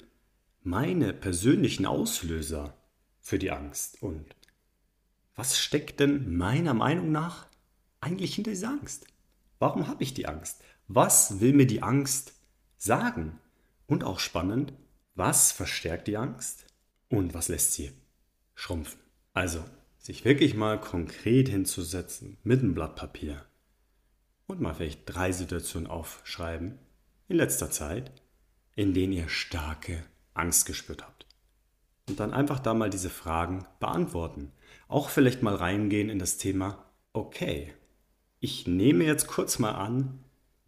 meine 0.62 1.14
persönlichen 1.14 1.86
Auslöser 1.86 2.78
für 3.22 3.40
die 3.40 3.52
Angst? 3.52 4.02
Und 4.04 4.36
was 5.36 5.58
steckt 5.58 6.00
denn 6.00 6.38
meiner 6.38 6.76
Meinung 6.76 7.12
nach 7.12 7.48
eigentlich 8.02 8.36
hinter 8.36 8.52
dieser 8.52 8.70
Angst? 8.70 9.08
Warum 9.58 9.88
habe 9.88 10.04
ich 10.04 10.14
die 10.14 10.28
Angst? 10.28 10.62
Was 10.88 11.40
will 11.40 11.54
mir 11.54 11.68
die 11.68 11.82
Angst 11.82 12.34
sagen? 12.78 13.40
Und 13.88 14.04
auch 14.04 14.20
spannend, 14.20 14.74
was 15.16 15.52
verstärkt 15.52 16.08
die 16.08 16.18
Angst 16.18 16.66
und 17.10 17.34
was 17.34 17.48
lässt 17.48 17.74
sie 17.74 17.92
schrumpfen? 18.54 19.00
Also, 19.34 19.64
sich 19.98 20.24
wirklich 20.24 20.54
mal 20.54 20.80
konkret 20.80 21.50
hinzusetzen 21.50 22.38
mit 22.44 22.62
einem 22.62 22.76
Blatt 22.76 22.96
Papier 22.96 23.46
und 24.48 24.62
mal 24.62 24.74
vielleicht 24.74 25.02
drei 25.06 25.32
Situationen 25.32 25.90
aufschreiben 25.90 26.78
in 27.28 27.38
letzter 27.38 27.72
Zeit, 27.72 28.12
in 28.76 28.94
denen 28.94 29.14
ihr 29.14 29.30
starke 29.30 30.04
Angst 30.34 30.66
gespürt 30.66 31.04
habt. 31.04 31.26
Und 32.08 32.20
dann 32.20 32.34
einfach 32.34 32.60
da 32.60 32.74
mal 32.74 32.90
diese 32.90 33.10
Fragen 33.10 33.66
beantworten. 33.80 34.52
Auch 34.88 35.10
vielleicht 35.10 35.42
mal 35.42 35.56
reingehen 35.56 36.10
in 36.10 36.20
das 36.20 36.38
Thema, 36.38 36.86
okay, 37.14 37.74
ich 38.40 38.68
nehme 38.68 39.06
jetzt 39.06 39.28
kurz 39.28 39.58
mal 39.58 39.72
an, 39.72 40.20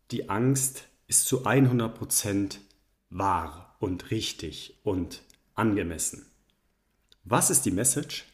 die 0.09 0.29
Angst 0.29 0.87
ist 1.05 1.25
zu 1.25 1.45
100% 1.45 2.57
wahr 3.09 3.75
und 3.79 4.09
richtig 4.09 4.79
und 4.83 5.21
angemessen. 5.53 6.25
Was 7.23 7.49
ist 7.49 7.65
die 7.65 7.71
Message, 7.71 8.25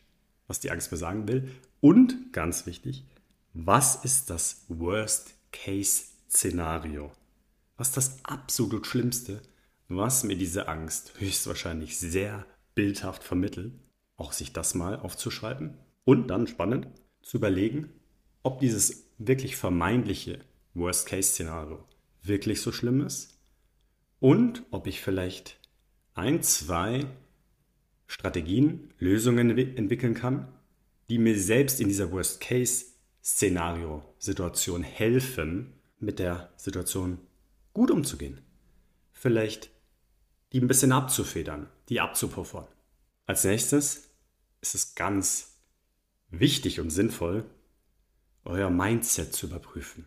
was 0.48 0.60
die 0.60 0.72
Angst 0.72 0.92
mir 0.92 0.98
sagen 0.98 1.28
will? 1.28 1.52
Und 1.82 2.32
ganz 2.32 2.66
wichtig, 2.66 3.06
was 3.54 4.04
ist 4.04 4.32
das 4.32 4.66
Worst-Case-Szenario? 4.68 7.12
Was 7.78 7.90
ist 7.90 7.98
das 7.98 8.18
absolut 8.24 8.88
Schlimmste, 8.88 9.44
was 9.88 10.24
mir 10.24 10.36
diese 10.36 10.68
Angst 10.68 11.14
höchstwahrscheinlich 11.20 12.00
sehr 12.00 12.48
bildhaft 12.74 13.24
vermittelt, 13.24 13.74
auch 14.18 14.34
sich 14.34 14.54
das 14.54 14.74
mal 14.74 15.00
aufzuschreiben 15.00 15.78
und 16.04 16.30
dann 16.30 16.48
spannend 16.48 16.88
zu 17.22 17.38
überlegen, 17.38 17.92
ob 18.42 18.60
dieses 18.60 19.04
wirklich 19.20 19.56
vermeintliche 19.56 20.40
Worst-Case-Szenario 20.74 21.86
wirklich 22.24 22.60
so 22.62 22.72
schlimm 22.72 23.06
ist 23.06 23.38
und 24.20 24.64
ob 24.72 24.88
ich 24.88 25.02
vielleicht 25.02 25.60
ein, 26.16 26.42
zwei 26.42 27.06
Strategien, 28.08 28.92
Lösungen 28.98 29.56
entwickeln 29.56 30.16
kann, 30.16 30.48
die 31.10 31.20
mir 31.20 31.38
selbst 31.38 31.80
in 31.80 31.88
dieser 31.88 32.12
Worst-Case-Szenario-Situation 33.24 34.84
helfen, 34.84 35.74
mit 36.00 36.20
der 36.20 36.52
Situation 36.58 37.20
gut 37.74 37.90
umzugehen. 37.90 38.42
Vielleicht 39.14 39.70
die 40.52 40.60
ein 40.60 40.68
bisschen 40.68 40.92
abzufedern, 40.92 41.70
die 41.90 42.00
abzupuffern. 42.02 42.68
Als 43.26 43.44
nächstes 43.46 44.10
ist 44.62 44.76
es 44.76 44.96
ganz 44.96 45.56
wichtig 46.30 46.80
und 46.80 46.90
sinnvoll, 46.90 47.46
euer 48.44 48.70
Mindset 48.70 49.34
zu 49.34 49.48
überprüfen. 49.48 50.06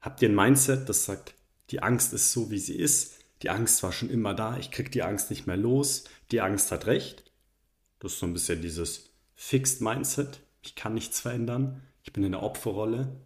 Habt 0.00 0.22
ihr 0.22 0.30
ein 0.30 0.34
Mindset, 0.34 0.88
das 0.88 1.04
sagt, 1.04 1.34
die 1.68 1.82
Angst 1.82 2.14
ist 2.14 2.32
so, 2.32 2.50
wie 2.50 2.58
sie 2.58 2.76
ist, 2.76 3.18
die 3.42 3.50
Angst 3.50 3.82
war 3.82 3.92
schon 3.92 4.10
immer 4.10 4.34
da, 4.34 4.56
ich 4.56 4.70
kriege 4.70 4.90
die 4.90 5.02
Angst 5.02 5.30
nicht 5.30 5.46
mehr 5.46 5.58
los, 5.58 6.04
die 6.30 6.40
Angst 6.40 6.72
hat 6.72 6.86
recht? 6.86 7.30
Das 7.98 8.14
ist 8.14 8.18
so 8.18 8.26
ein 8.26 8.32
bisschen 8.32 8.62
dieses 8.62 9.10
Fixed 9.34 9.82
Mindset, 9.82 10.40
ich 10.62 10.74
kann 10.74 10.94
nichts 10.94 11.20
verändern, 11.20 11.82
ich 12.10 12.14
bin 12.14 12.24
in 12.24 12.32
der 12.32 12.42
Opferrolle, 12.42 13.20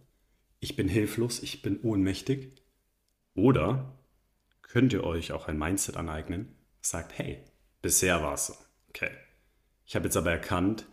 ich 0.59 0.75
bin 0.75 0.87
hilflos, 0.87 1.41
ich 1.41 1.63
bin 1.63 1.81
ohnmächtig. 1.81 2.51
Oder 3.33 3.97
könnt 4.61 4.93
ihr 4.93 5.03
euch 5.03 5.31
auch 5.31 5.47
ein 5.47 5.57
Mindset 5.57 5.97
aneignen, 5.97 6.55
das 6.81 6.91
sagt, 6.91 7.17
hey, 7.17 7.43
bisher 7.81 8.21
war 8.21 8.35
es 8.35 8.45
so, 8.45 8.53
okay. 8.89 9.09
Ich 9.87 9.95
habe 9.95 10.05
jetzt 10.05 10.17
aber 10.17 10.29
erkannt, 10.29 10.85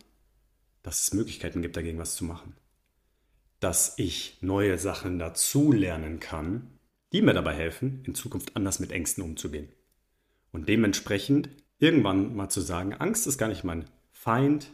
dass 0.81 1.01
es 1.01 1.13
Möglichkeiten 1.13 1.61
gibt, 1.61 1.77
dagegen 1.77 1.99
was 1.99 2.15
zu 2.15 2.25
machen. 2.25 2.55
Dass 3.59 3.99
ich 3.99 4.39
neue 4.41 4.79
Sachen 4.79 5.19
dazulernen 5.19 6.19
kann, 6.19 6.79
die 7.11 7.21
mir 7.21 7.33
dabei 7.33 7.53
helfen, 7.53 8.03
in 8.07 8.15
Zukunft 8.15 8.55
anders 8.55 8.79
mit 8.79 8.91
Ängsten 8.91 9.23
umzugehen. 9.23 9.69
Und 10.51 10.67
dementsprechend 10.67 11.47
irgendwann 11.77 12.35
mal 12.35 12.49
zu 12.49 12.61
sagen, 12.61 12.95
Angst 12.95 13.27
ist 13.27 13.37
gar 13.37 13.49
nicht 13.49 13.63
mein 13.63 13.85
Feind, 14.11 14.71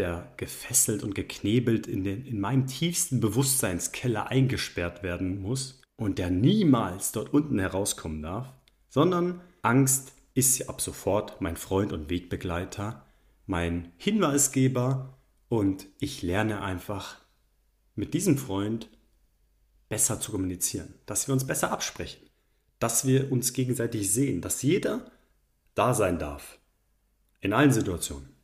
der 0.00 0.32
gefesselt 0.38 1.04
und 1.04 1.14
geknebelt 1.14 1.86
in, 1.86 2.04
den, 2.04 2.24
in 2.24 2.40
meinem 2.40 2.66
tiefsten 2.66 3.20
Bewusstseinskeller 3.20 4.28
eingesperrt 4.28 5.02
werden 5.02 5.42
muss 5.42 5.82
und 5.96 6.18
der 6.18 6.30
niemals 6.30 7.12
dort 7.12 7.34
unten 7.34 7.58
herauskommen 7.58 8.22
darf, 8.22 8.50
sondern 8.88 9.42
Angst 9.60 10.14
ist 10.32 10.70
ab 10.70 10.80
sofort 10.80 11.42
mein 11.42 11.58
Freund 11.58 11.92
und 11.92 12.08
Wegbegleiter, 12.08 13.04
mein 13.44 13.92
Hinweisgeber 13.98 15.18
und 15.50 15.86
ich 15.98 16.22
lerne 16.22 16.62
einfach 16.62 17.18
mit 17.94 18.14
diesem 18.14 18.38
Freund 18.38 18.88
besser 19.90 20.18
zu 20.18 20.32
kommunizieren, 20.32 20.94
dass 21.04 21.28
wir 21.28 21.34
uns 21.34 21.46
besser 21.46 21.72
absprechen, 21.72 22.26
dass 22.78 23.06
wir 23.06 23.30
uns 23.30 23.52
gegenseitig 23.52 24.10
sehen, 24.10 24.40
dass 24.40 24.62
jeder 24.62 25.10
da 25.74 25.92
sein 25.92 26.18
darf. 26.18 26.58
In 27.40 27.52
allen 27.52 27.72
Situationen. 27.72 28.39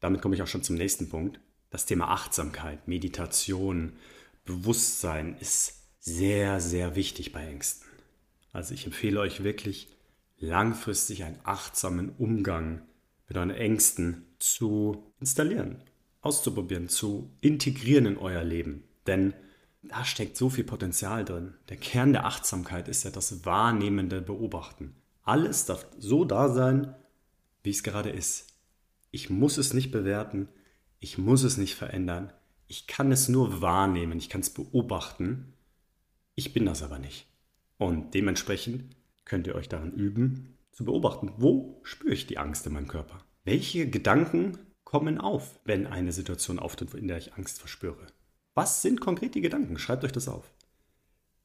Damit 0.00 0.22
komme 0.22 0.34
ich 0.34 0.42
auch 0.42 0.46
schon 0.46 0.62
zum 0.62 0.76
nächsten 0.76 1.08
Punkt. 1.08 1.40
Das 1.70 1.86
Thema 1.86 2.08
Achtsamkeit, 2.08 2.88
Meditation, 2.88 3.92
Bewusstsein 4.44 5.36
ist 5.38 5.74
sehr, 6.00 6.60
sehr 6.60 6.96
wichtig 6.96 7.32
bei 7.32 7.46
Ängsten. 7.46 7.86
Also 8.52 8.74
ich 8.74 8.86
empfehle 8.86 9.20
euch 9.20 9.44
wirklich 9.44 9.88
langfristig 10.38 11.24
einen 11.24 11.38
achtsamen 11.44 12.10
Umgang 12.18 12.82
mit 13.28 13.36
euren 13.36 13.50
Ängsten 13.50 14.26
zu 14.38 15.12
installieren 15.20 15.82
auszuprobieren, 16.22 16.88
zu 16.88 17.30
integrieren 17.40 18.06
in 18.06 18.18
euer 18.18 18.44
Leben. 18.44 18.84
Denn 19.06 19.34
da 19.82 20.04
steckt 20.04 20.36
so 20.36 20.50
viel 20.50 20.64
Potenzial 20.64 21.24
drin. 21.24 21.54
Der 21.68 21.76
Kern 21.76 22.12
der 22.12 22.26
Achtsamkeit 22.26 22.88
ist 22.88 23.04
ja 23.04 23.10
das 23.10 23.44
wahrnehmende 23.44 24.20
Beobachten. 24.20 24.94
Alles 25.22 25.64
darf 25.66 25.86
so 25.98 26.24
da 26.24 26.48
sein, 26.52 26.94
wie 27.62 27.70
es 27.70 27.82
gerade 27.82 28.10
ist. 28.10 28.49
Ich 29.10 29.30
muss 29.30 29.58
es 29.58 29.74
nicht 29.74 29.90
bewerten, 29.90 30.48
ich 30.98 31.18
muss 31.18 31.42
es 31.42 31.56
nicht 31.56 31.74
verändern, 31.74 32.32
ich 32.66 32.86
kann 32.86 33.10
es 33.10 33.28
nur 33.28 33.60
wahrnehmen, 33.60 34.18
ich 34.18 34.28
kann 34.28 34.42
es 34.42 34.50
beobachten. 34.50 35.54
Ich 36.36 36.52
bin 36.52 36.66
das 36.66 36.82
aber 36.82 37.00
nicht. 37.00 37.26
Und 37.78 38.14
dementsprechend 38.14 38.94
könnt 39.24 39.46
ihr 39.48 39.56
euch 39.56 39.68
daran 39.68 39.92
üben, 39.92 40.56
zu 40.70 40.84
beobachten, 40.84 41.32
wo 41.36 41.80
spüre 41.82 42.14
ich 42.14 42.26
die 42.26 42.38
Angst 42.38 42.66
in 42.66 42.74
meinem 42.74 42.86
Körper? 42.86 43.24
Welche 43.44 43.90
Gedanken 43.90 44.58
kommen 44.84 45.18
auf, 45.18 45.58
wenn 45.64 45.86
eine 45.86 46.12
Situation 46.12 46.58
auftritt, 46.58 46.94
in 46.94 47.08
der 47.08 47.18
ich 47.18 47.34
Angst 47.34 47.58
verspüre? 47.58 48.06
Was 48.54 48.82
sind 48.82 49.00
konkret 49.00 49.34
die 49.34 49.40
Gedanken? 49.40 49.78
Schreibt 49.78 50.04
euch 50.04 50.12
das 50.12 50.28
auf. 50.28 50.52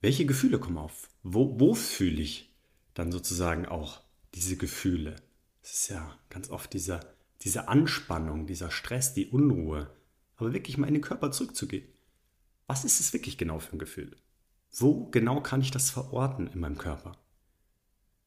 Welche 0.01 0.25
Gefühle 0.25 0.60
kommen 0.60 0.78
auf? 0.78 1.10
Wo, 1.23 1.60
wo 1.60 1.73
fühle 1.73 2.21
ich 2.21 2.54
dann 2.93 3.12
sozusagen 3.12 3.65
auch 3.65 4.01
diese 4.36 4.58
Gefühle? 4.58 5.15
Es 5.63 5.71
ist 5.73 5.89
ja 5.89 6.15
ganz 6.30 6.49
oft 6.49 6.73
dieser, 6.73 6.99
diese 7.45 7.67
Anspannung, 7.67 8.47
dieser 8.47 8.71
Stress, 8.71 9.13
die 9.13 9.27
Unruhe. 9.27 9.89
Aber 10.36 10.51
wirklich 10.51 10.77
mal 10.77 10.88
in 10.88 10.95
den 10.95 11.03
Körper 11.03 11.31
zurückzugehen. 11.31 11.88
Was 12.67 12.84
ist 12.84 12.99
es 12.99 13.13
wirklich 13.13 13.38
genau 13.38 13.60
für 13.60 13.73
ein 13.73 13.79
Gefühl? 13.79 14.17
Wo 14.71 15.05
genau 15.12 15.39
kann 15.41 15.62
ich 15.62 15.71
das 15.71 15.91
verorten 15.91 16.47
in 16.47 16.60
meinem 16.60 16.77
Körper? 16.77 17.17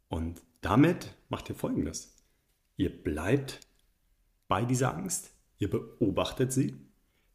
Und 0.08 0.40
damit 0.60 1.14
macht 1.28 1.48
ihr 1.50 1.56
Folgendes. 1.56 2.14
Ihr 2.76 2.90
bleibt 2.90 3.60
bei 4.46 4.64
dieser 4.64 4.94
Angst, 4.94 5.32
ihr 5.58 5.68
beobachtet 5.68 6.52
sie, 6.52 6.76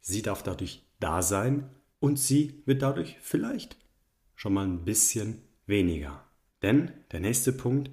sie 0.00 0.22
darf 0.22 0.42
dadurch 0.42 0.84
da 0.98 1.22
sein 1.22 1.70
und 2.00 2.18
sie 2.18 2.62
wird 2.64 2.82
dadurch 2.82 3.18
vielleicht 3.20 3.76
schon 4.34 4.54
mal 4.54 4.66
ein 4.66 4.84
bisschen 4.84 5.42
weniger. 5.66 6.24
Denn 6.62 6.92
der 7.12 7.20
nächste 7.20 7.52
Punkt 7.52 7.90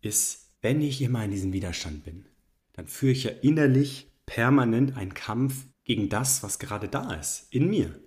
ist, 0.00 0.50
wenn 0.62 0.80
ich 0.80 1.02
immer 1.02 1.24
in 1.24 1.30
diesem 1.30 1.52
Widerstand 1.52 2.04
bin, 2.04 2.26
dann 2.74 2.86
führe 2.86 3.12
ich 3.12 3.24
ja 3.24 3.30
innerlich 3.30 4.10
permanent 4.26 4.96
einen 4.96 5.14
Kampf 5.14 5.66
gegen 5.84 6.08
das, 6.08 6.42
was 6.42 6.58
gerade 6.58 6.88
da 6.88 7.14
ist, 7.14 7.46
in 7.50 7.68
mir. 7.68 7.98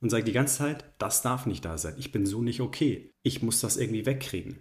Und 0.00 0.10
sage 0.10 0.24
die 0.24 0.32
ganze 0.32 0.58
Zeit, 0.58 0.84
das 0.98 1.22
darf 1.22 1.46
nicht 1.46 1.64
da 1.64 1.78
sein, 1.78 1.94
ich 1.98 2.12
bin 2.12 2.26
so 2.26 2.42
nicht 2.42 2.60
okay, 2.60 3.12
ich 3.22 3.42
muss 3.42 3.60
das 3.60 3.76
irgendwie 3.76 4.06
wegkriegen. 4.06 4.58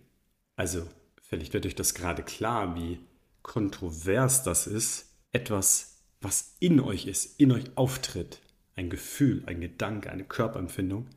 Also, 0.55 0.87
vielleicht 1.21 1.53
wird 1.53 1.65
euch 1.65 1.75
das 1.75 1.93
gerade 1.93 2.23
klar, 2.23 2.75
wie 2.75 2.99
kontrovers 3.41 4.43
das 4.43 4.67
ist, 4.67 5.11
etwas, 5.31 5.97
was 6.21 6.55
in 6.59 6.79
euch 6.79 7.05
ist, 7.05 7.39
in 7.39 7.51
euch 7.51 7.65
auftritt, 7.75 8.41
ein 8.75 8.89
Gefühl, 8.89 9.43
ein 9.45 9.61
Gedanke, 9.61 10.09
eine 10.09 10.23
Körperempfindung, 10.23 11.07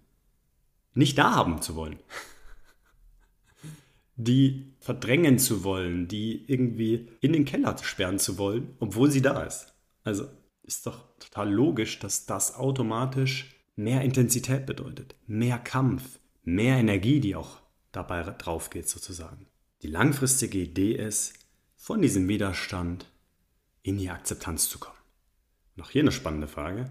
nicht 0.95 1.17
da 1.19 1.35
haben 1.35 1.63
zu 1.63 1.77
wollen. 1.77 1.99
Die 4.21 4.75
verdrängen 4.81 5.39
zu 5.39 5.65
wollen, 5.65 6.09
die 6.09 6.45
irgendwie 6.51 7.09
in 7.21 7.33
den 7.33 7.45
Keller 7.45 7.79
sperren 7.79 8.19
zu 8.19 8.37
wollen, 8.37 8.75
obwohl 8.81 9.11
sie 9.11 9.23
da 9.23 9.45
ist. 9.45 9.75
Also 10.03 10.27
ist 10.65 10.87
doch 10.87 11.17
total 11.19 11.51
logisch, 11.51 11.99
dass 12.01 12.27
das 12.27 12.55
automatisch 12.57 13.57
mehr 13.77 14.03
Intensität 14.03 14.67
bedeutet, 14.67 15.15
mehr 15.27 15.59
Kampf, 15.59 16.19
mehr 16.43 16.77
Energie, 16.77 17.21
die 17.21 17.37
auch 17.37 17.61
dabei 17.93 18.23
drauf 18.23 18.71
geht 18.71 18.89
sozusagen. 18.89 19.47
Die 19.83 19.89
langfristige 19.89 20.59
Idee 20.59 20.93
ist, 20.93 21.35
von 21.77 22.03
diesem 22.03 22.27
Widerstand 22.27 23.07
in 23.83 23.99
die 23.99 24.11
Akzeptanz 24.11 24.69
zu 24.69 24.81
kommen. 24.81 24.99
Noch 25.77 25.91
hier 25.91 26.03
eine 26.03 26.13
spannende 26.13 26.49
Frage. 26.49 26.91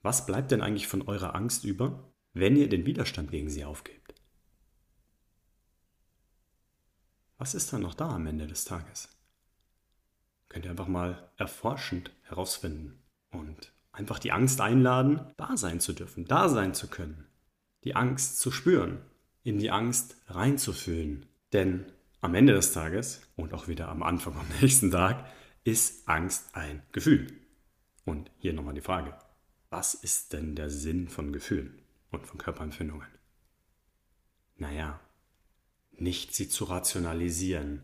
Was 0.00 0.26
bleibt 0.26 0.52
denn 0.52 0.62
eigentlich 0.62 0.86
von 0.86 1.02
eurer 1.02 1.34
Angst 1.34 1.64
über, 1.64 2.12
wenn 2.32 2.56
ihr 2.56 2.68
den 2.68 2.86
Widerstand 2.86 3.32
gegen 3.32 3.50
sie 3.50 3.64
aufgebt? 3.64 4.14
Was 7.38 7.54
ist 7.54 7.72
dann 7.72 7.82
noch 7.82 7.94
da 7.94 8.10
am 8.10 8.26
Ende 8.26 8.48
des 8.48 8.64
Tages? 8.64 9.08
Könnt 10.48 10.64
ihr 10.64 10.72
einfach 10.72 10.88
mal 10.88 11.30
erforschend 11.36 12.10
herausfinden 12.24 12.98
und 13.30 13.72
einfach 13.92 14.18
die 14.18 14.32
Angst 14.32 14.60
einladen, 14.60 15.20
da 15.36 15.56
sein 15.56 15.78
zu 15.78 15.92
dürfen, 15.92 16.24
da 16.24 16.48
sein 16.48 16.74
zu 16.74 16.88
können, 16.88 17.28
die 17.84 17.94
Angst 17.94 18.40
zu 18.40 18.50
spüren, 18.50 19.00
in 19.44 19.58
die 19.58 19.70
Angst 19.70 20.16
reinzufühlen. 20.26 21.26
Denn 21.52 21.92
am 22.20 22.34
Ende 22.34 22.54
des 22.54 22.72
Tages 22.72 23.22
und 23.36 23.54
auch 23.54 23.68
wieder 23.68 23.88
am 23.88 24.02
Anfang 24.02 24.36
am 24.36 24.48
nächsten 24.60 24.90
Tag 24.90 25.24
ist 25.62 26.08
Angst 26.08 26.54
ein 26.56 26.82
Gefühl? 26.90 27.28
Und 28.04 28.30
hier 28.38 28.52
nochmal 28.52 28.74
die 28.74 28.80
Frage, 28.80 29.16
was 29.70 29.94
ist 29.94 30.32
denn 30.32 30.56
der 30.56 30.70
Sinn 30.70 31.08
von 31.08 31.32
Gefühlen 31.32 31.82
und 32.10 32.26
von 32.26 32.38
Körperempfindungen? 32.38 33.06
Naja, 34.56 34.98
nicht 36.00 36.34
sie 36.34 36.48
zu 36.48 36.64
rationalisieren, 36.64 37.82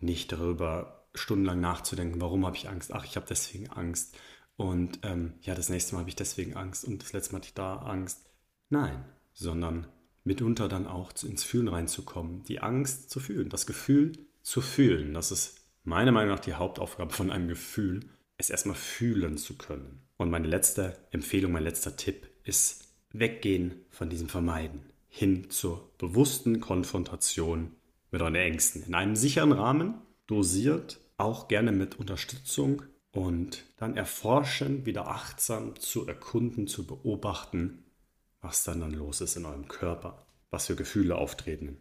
nicht 0.00 0.32
darüber 0.32 1.06
stundenlang 1.14 1.60
nachzudenken, 1.60 2.20
warum 2.20 2.46
habe 2.46 2.56
ich 2.56 2.68
Angst? 2.68 2.92
Ach, 2.92 3.04
ich 3.04 3.16
habe 3.16 3.26
deswegen 3.28 3.70
Angst. 3.70 4.16
Und 4.56 5.00
ähm, 5.02 5.34
ja, 5.42 5.54
das 5.54 5.68
nächste 5.68 5.94
Mal 5.94 6.00
habe 6.00 6.10
ich 6.10 6.16
deswegen 6.16 6.56
Angst 6.56 6.84
und 6.84 7.02
das 7.02 7.12
letzte 7.12 7.32
Mal 7.32 7.38
hatte 7.38 7.48
ich 7.48 7.54
da 7.54 7.76
Angst. 7.76 8.26
Nein, 8.68 9.04
sondern 9.32 9.86
mitunter 10.24 10.68
dann 10.68 10.86
auch 10.86 11.12
ins 11.22 11.44
Fühlen 11.44 11.68
reinzukommen, 11.68 12.42
die 12.44 12.60
Angst 12.60 13.10
zu 13.10 13.20
fühlen, 13.20 13.48
das 13.48 13.66
Gefühl 13.66 14.12
zu 14.42 14.60
fühlen. 14.60 15.14
Das 15.14 15.30
ist 15.30 15.60
meiner 15.84 16.12
Meinung 16.12 16.34
nach 16.34 16.40
die 16.40 16.54
Hauptaufgabe 16.54 17.12
von 17.12 17.30
einem 17.30 17.48
Gefühl, 17.48 18.00
es 18.38 18.50
erstmal 18.50 18.76
fühlen 18.76 19.38
zu 19.38 19.56
können. 19.56 20.02
Und 20.16 20.30
meine 20.30 20.48
letzte 20.48 20.98
Empfehlung, 21.10 21.52
mein 21.52 21.62
letzter 21.62 21.96
Tipp 21.96 22.28
ist 22.44 22.88
weggehen 23.10 23.84
von 23.90 24.10
diesem 24.10 24.28
Vermeiden 24.28 24.84
hin 25.16 25.48
zur 25.48 25.92
bewussten 25.96 26.60
Konfrontation 26.60 27.72
mit 28.10 28.20
euren 28.20 28.34
Ängsten 28.34 28.82
in 28.82 28.94
einem 28.94 29.16
sicheren 29.16 29.52
Rahmen, 29.52 29.94
dosiert, 30.26 31.00
auch 31.16 31.48
gerne 31.48 31.72
mit 31.72 31.98
Unterstützung 31.98 32.82
und 33.12 33.64
dann 33.78 33.96
erforschen, 33.96 34.84
wieder 34.84 35.08
achtsam 35.08 35.74
zu 35.76 36.06
erkunden, 36.06 36.66
zu 36.66 36.86
beobachten, 36.86 37.84
was 38.42 38.62
dann 38.64 38.80
dann 38.80 38.92
los 38.92 39.22
ist 39.22 39.36
in 39.36 39.46
eurem 39.46 39.68
Körper, 39.68 40.26
was 40.50 40.66
für 40.66 40.76
Gefühle 40.76 41.16
auftreten, 41.16 41.78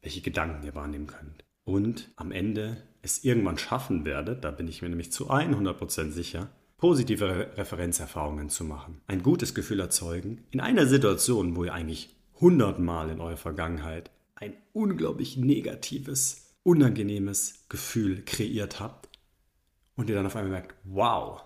welche 0.00 0.20
Gedanken 0.20 0.64
ihr 0.64 0.76
wahrnehmen 0.76 1.08
könnt. 1.08 1.44
Und 1.64 2.12
am 2.14 2.30
Ende 2.30 2.84
es 3.02 3.24
irgendwann 3.24 3.58
schaffen 3.58 4.04
werdet, 4.04 4.44
da 4.44 4.52
bin 4.52 4.68
ich 4.68 4.80
mir 4.80 4.90
nämlich 4.90 5.10
zu 5.10 5.28
100% 5.28 6.12
sicher, 6.12 6.50
positive 6.76 7.50
Referenzerfahrungen 7.56 8.48
zu 8.48 8.62
machen, 8.62 9.00
ein 9.08 9.24
gutes 9.24 9.56
Gefühl 9.56 9.80
erzeugen, 9.80 10.44
in 10.52 10.60
einer 10.60 10.86
Situation, 10.86 11.56
wo 11.56 11.64
ihr 11.64 11.74
eigentlich 11.74 12.15
hundertmal 12.40 13.10
in 13.10 13.20
eurer 13.20 13.36
Vergangenheit 13.36 14.10
ein 14.34 14.54
unglaublich 14.72 15.36
negatives, 15.36 16.56
unangenehmes 16.62 17.64
Gefühl 17.68 18.24
kreiert 18.24 18.80
habt 18.80 19.08
und 19.94 20.08
ihr 20.08 20.16
dann 20.16 20.26
auf 20.26 20.36
einmal 20.36 20.52
merkt, 20.52 20.74
wow, 20.84 21.42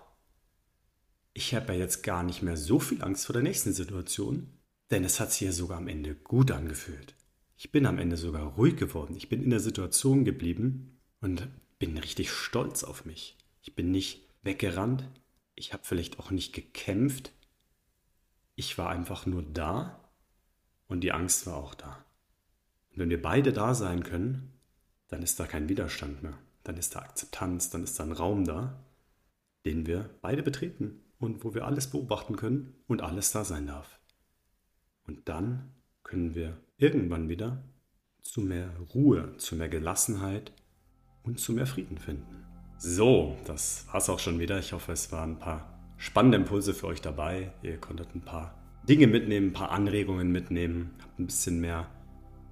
ich 1.33 1.55
habe 1.55 1.73
ja 1.73 1.79
jetzt 1.79 2.03
gar 2.03 2.23
nicht 2.23 2.41
mehr 2.41 2.57
so 2.57 2.79
viel 2.79 3.01
Angst 3.01 3.25
vor 3.25 3.33
der 3.33 3.43
nächsten 3.43 3.73
Situation, 3.73 4.49
denn 4.89 5.03
es 5.05 5.19
hat 5.19 5.31
sich 5.31 5.41
ja 5.41 5.51
sogar 5.53 5.77
am 5.77 5.87
Ende 5.87 6.15
gut 6.15 6.51
angefühlt. 6.51 7.15
Ich 7.55 7.71
bin 7.71 7.85
am 7.85 7.99
Ende 7.99 8.17
sogar 8.17 8.43
ruhig 8.55 8.75
geworden. 8.75 9.15
Ich 9.15 9.29
bin 9.29 9.43
in 9.43 9.51
der 9.51 9.59
Situation 9.59 10.25
geblieben 10.25 10.99
und 11.21 11.47
bin 11.79 11.97
richtig 11.97 12.31
stolz 12.31 12.83
auf 12.83 13.05
mich. 13.05 13.37
Ich 13.61 13.75
bin 13.75 13.91
nicht 13.91 14.27
weggerannt. 14.41 15.07
Ich 15.55 15.71
habe 15.71 15.83
vielleicht 15.85 16.19
auch 16.19 16.31
nicht 16.31 16.53
gekämpft. 16.53 17.31
Ich 18.55 18.77
war 18.77 18.89
einfach 18.89 19.25
nur 19.25 19.43
da 19.43 20.00
und 20.91 20.99
die 21.01 21.13
Angst 21.13 21.47
war 21.47 21.55
auch 21.55 21.73
da. 21.73 22.03
Und 22.89 22.99
wenn 22.99 23.09
wir 23.09 23.21
beide 23.21 23.53
da 23.53 23.73
sein 23.73 24.03
können, 24.03 24.59
dann 25.07 25.23
ist 25.23 25.39
da 25.39 25.47
kein 25.47 25.69
Widerstand 25.69 26.21
mehr. 26.21 26.37
Dann 26.63 26.75
ist 26.75 26.95
da 26.95 26.99
Akzeptanz, 26.99 27.69
dann 27.69 27.83
ist 27.83 27.97
da 27.97 28.03
ein 28.03 28.11
Raum 28.11 28.43
da, 28.43 28.83
den 29.63 29.85
wir 29.85 30.09
beide 30.21 30.43
betreten 30.43 30.99
und 31.17 31.45
wo 31.45 31.53
wir 31.53 31.65
alles 31.65 31.89
beobachten 31.89 32.35
können 32.35 32.75
und 32.87 33.01
alles 33.01 33.31
da 33.31 33.45
sein 33.45 33.67
darf. 33.67 34.01
Und 35.07 35.29
dann 35.29 35.71
können 36.03 36.35
wir 36.35 36.57
irgendwann 36.75 37.29
wieder 37.29 37.63
zu 38.21 38.41
mehr 38.41 38.69
Ruhe, 38.93 39.37
zu 39.37 39.55
mehr 39.55 39.69
Gelassenheit 39.69 40.51
und 41.23 41.39
zu 41.39 41.53
mehr 41.53 41.67
Frieden 41.67 41.99
finden. 41.99 42.45
So, 42.77 43.37
das 43.45 43.87
war's 43.93 44.09
auch 44.09 44.19
schon 44.19 44.39
wieder. 44.39 44.59
Ich 44.59 44.73
hoffe, 44.73 44.91
es 44.91 45.09
waren 45.13 45.35
ein 45.35 45.39
paar 45.39 45.93
spannende 45.95 46.37
Impulse 46.37 46.73
für 46.73 46.87
euch 46.87 46.99
dabei. 46.99 47.53
Ihr 47.61 47.77
konntet 47.77 48.13
ein 48.13 48.25
paar 48.25 48.60
Dinge 48.87 49.07
mitnehmen, 49.07 49.47
ein 49.49 49.53
paar 49.53 49.71
Anregungen 49.71 50.31
mitnehmen, 50.31 50.91
habt 51.01 51.19
ein 51.19 51.27
bisschen 51.27 51.61
mehr 51.61 51.87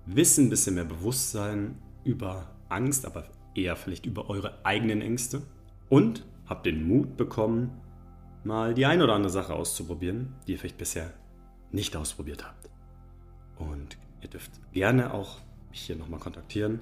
Wissen, 0.06 0.48
ein 0.48 0.50
bisschen 0.50 0.76
mehr 0.76 0.86
Bewusstsein 0.86 1.78
über 2.04 2.56
Angst, 2.70 3.06
aber 3.06 3.26
eher 3.56 3.76
vielleicht 3.76 4.06
über 4.06 4.30
eure 4.30 4.63
eigenen 4.65 5.02
Ängste 5.02 5.42
und 5.89 6.26
habt 6.46 6.65
den 6.65 6.88
Mut 6.88 7.18
bekommen, 7.18 7.72
mal 8.44 8.74
die 8.74 8.86
eine 8.86 9.04
oder 9.04 9.13
andere 9.13 9.32
Sache 9.32 9.54
auszuprobieren, 9.54 10.36
die 10.48 10.54
ihr 10.54 10.60
vielleicht 10.60 10.78
bisher 10.78 11.13
nicht 11.72 11.96
ausprobiert 11.96 12.46
habt. 12.46 12.70
Und 13.58 13.98
ihr 14.22 14.30
dürft 14.30 14.52
gerne 14.72 15.13
auch 15.13 15.39
mich 15.70 15.82
hier 15.82 15.96
nochmal 15.96 16.20
kontaktieren. 16.20 16.80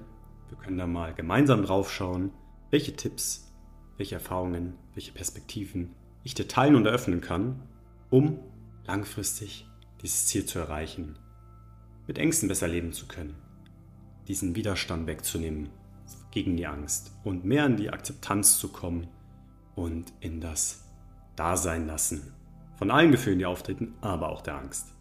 Wir 0.48 0.58
können 0.58 0.78
da 0.78 0.86
mal 0.86 1.14
gemeinsam 1.14 1.62
drauf 1.62 1.92
schauen, 1.92 2.30
welche 2.70 2.94
Tipps, 2.94 3.52
welche 3.96 4.14
Erfahrungen, 4.14 4.74
welche 4.94 5.12
Perspektiven 5.12 5.94
ich 6.22 6.34
dir 6.34 6.48
teilen 6.48 6.74
und 6.74 6.86
eröffnen 6.86 7.20
kann, 7.20 7.62
um 8.10 8.38
langfristig 8.88 9.68
dieses 10.02 10.26
Ziel 10.26 10.46
zu 10.46 10.58
erreichen, 10.58 11.16
mit 12.06 12.18
Ängsten 12.18 12.48
besser 12.48 12.66
leben 12.66 12.92
zu 12.92 13.06
können, 13.06 13.36
diesen 14.26 14.56
Widerstand 14.56 15.06
wegzunehmen 15.06 15.68
gegen 16.30 16.56
die 16.56 16.66
Angst 16.66 17.12
und 17.22 17.44
mehr 17.44 17.66
in 17.66 17.76
die 17.76 17.90
Akzeptanz 17.90 18.58
zu 18.58 18.68
kommen 18.68 19.06
und 19.74 20.12
in 20.20 20.40
das 20.40 20.84
Dasein 21.36 21.86
lassen 21.86 22.32
von 22.78 22.90
allen 22.90 23.10
Gefühlen, 23.10 23.38
die 23.38 23.46
auftreten, 23.46 23.94
aber 24.00 24.30
auch 24.30 24.40
der 24.40 24.56
Angst. 24.56 24.94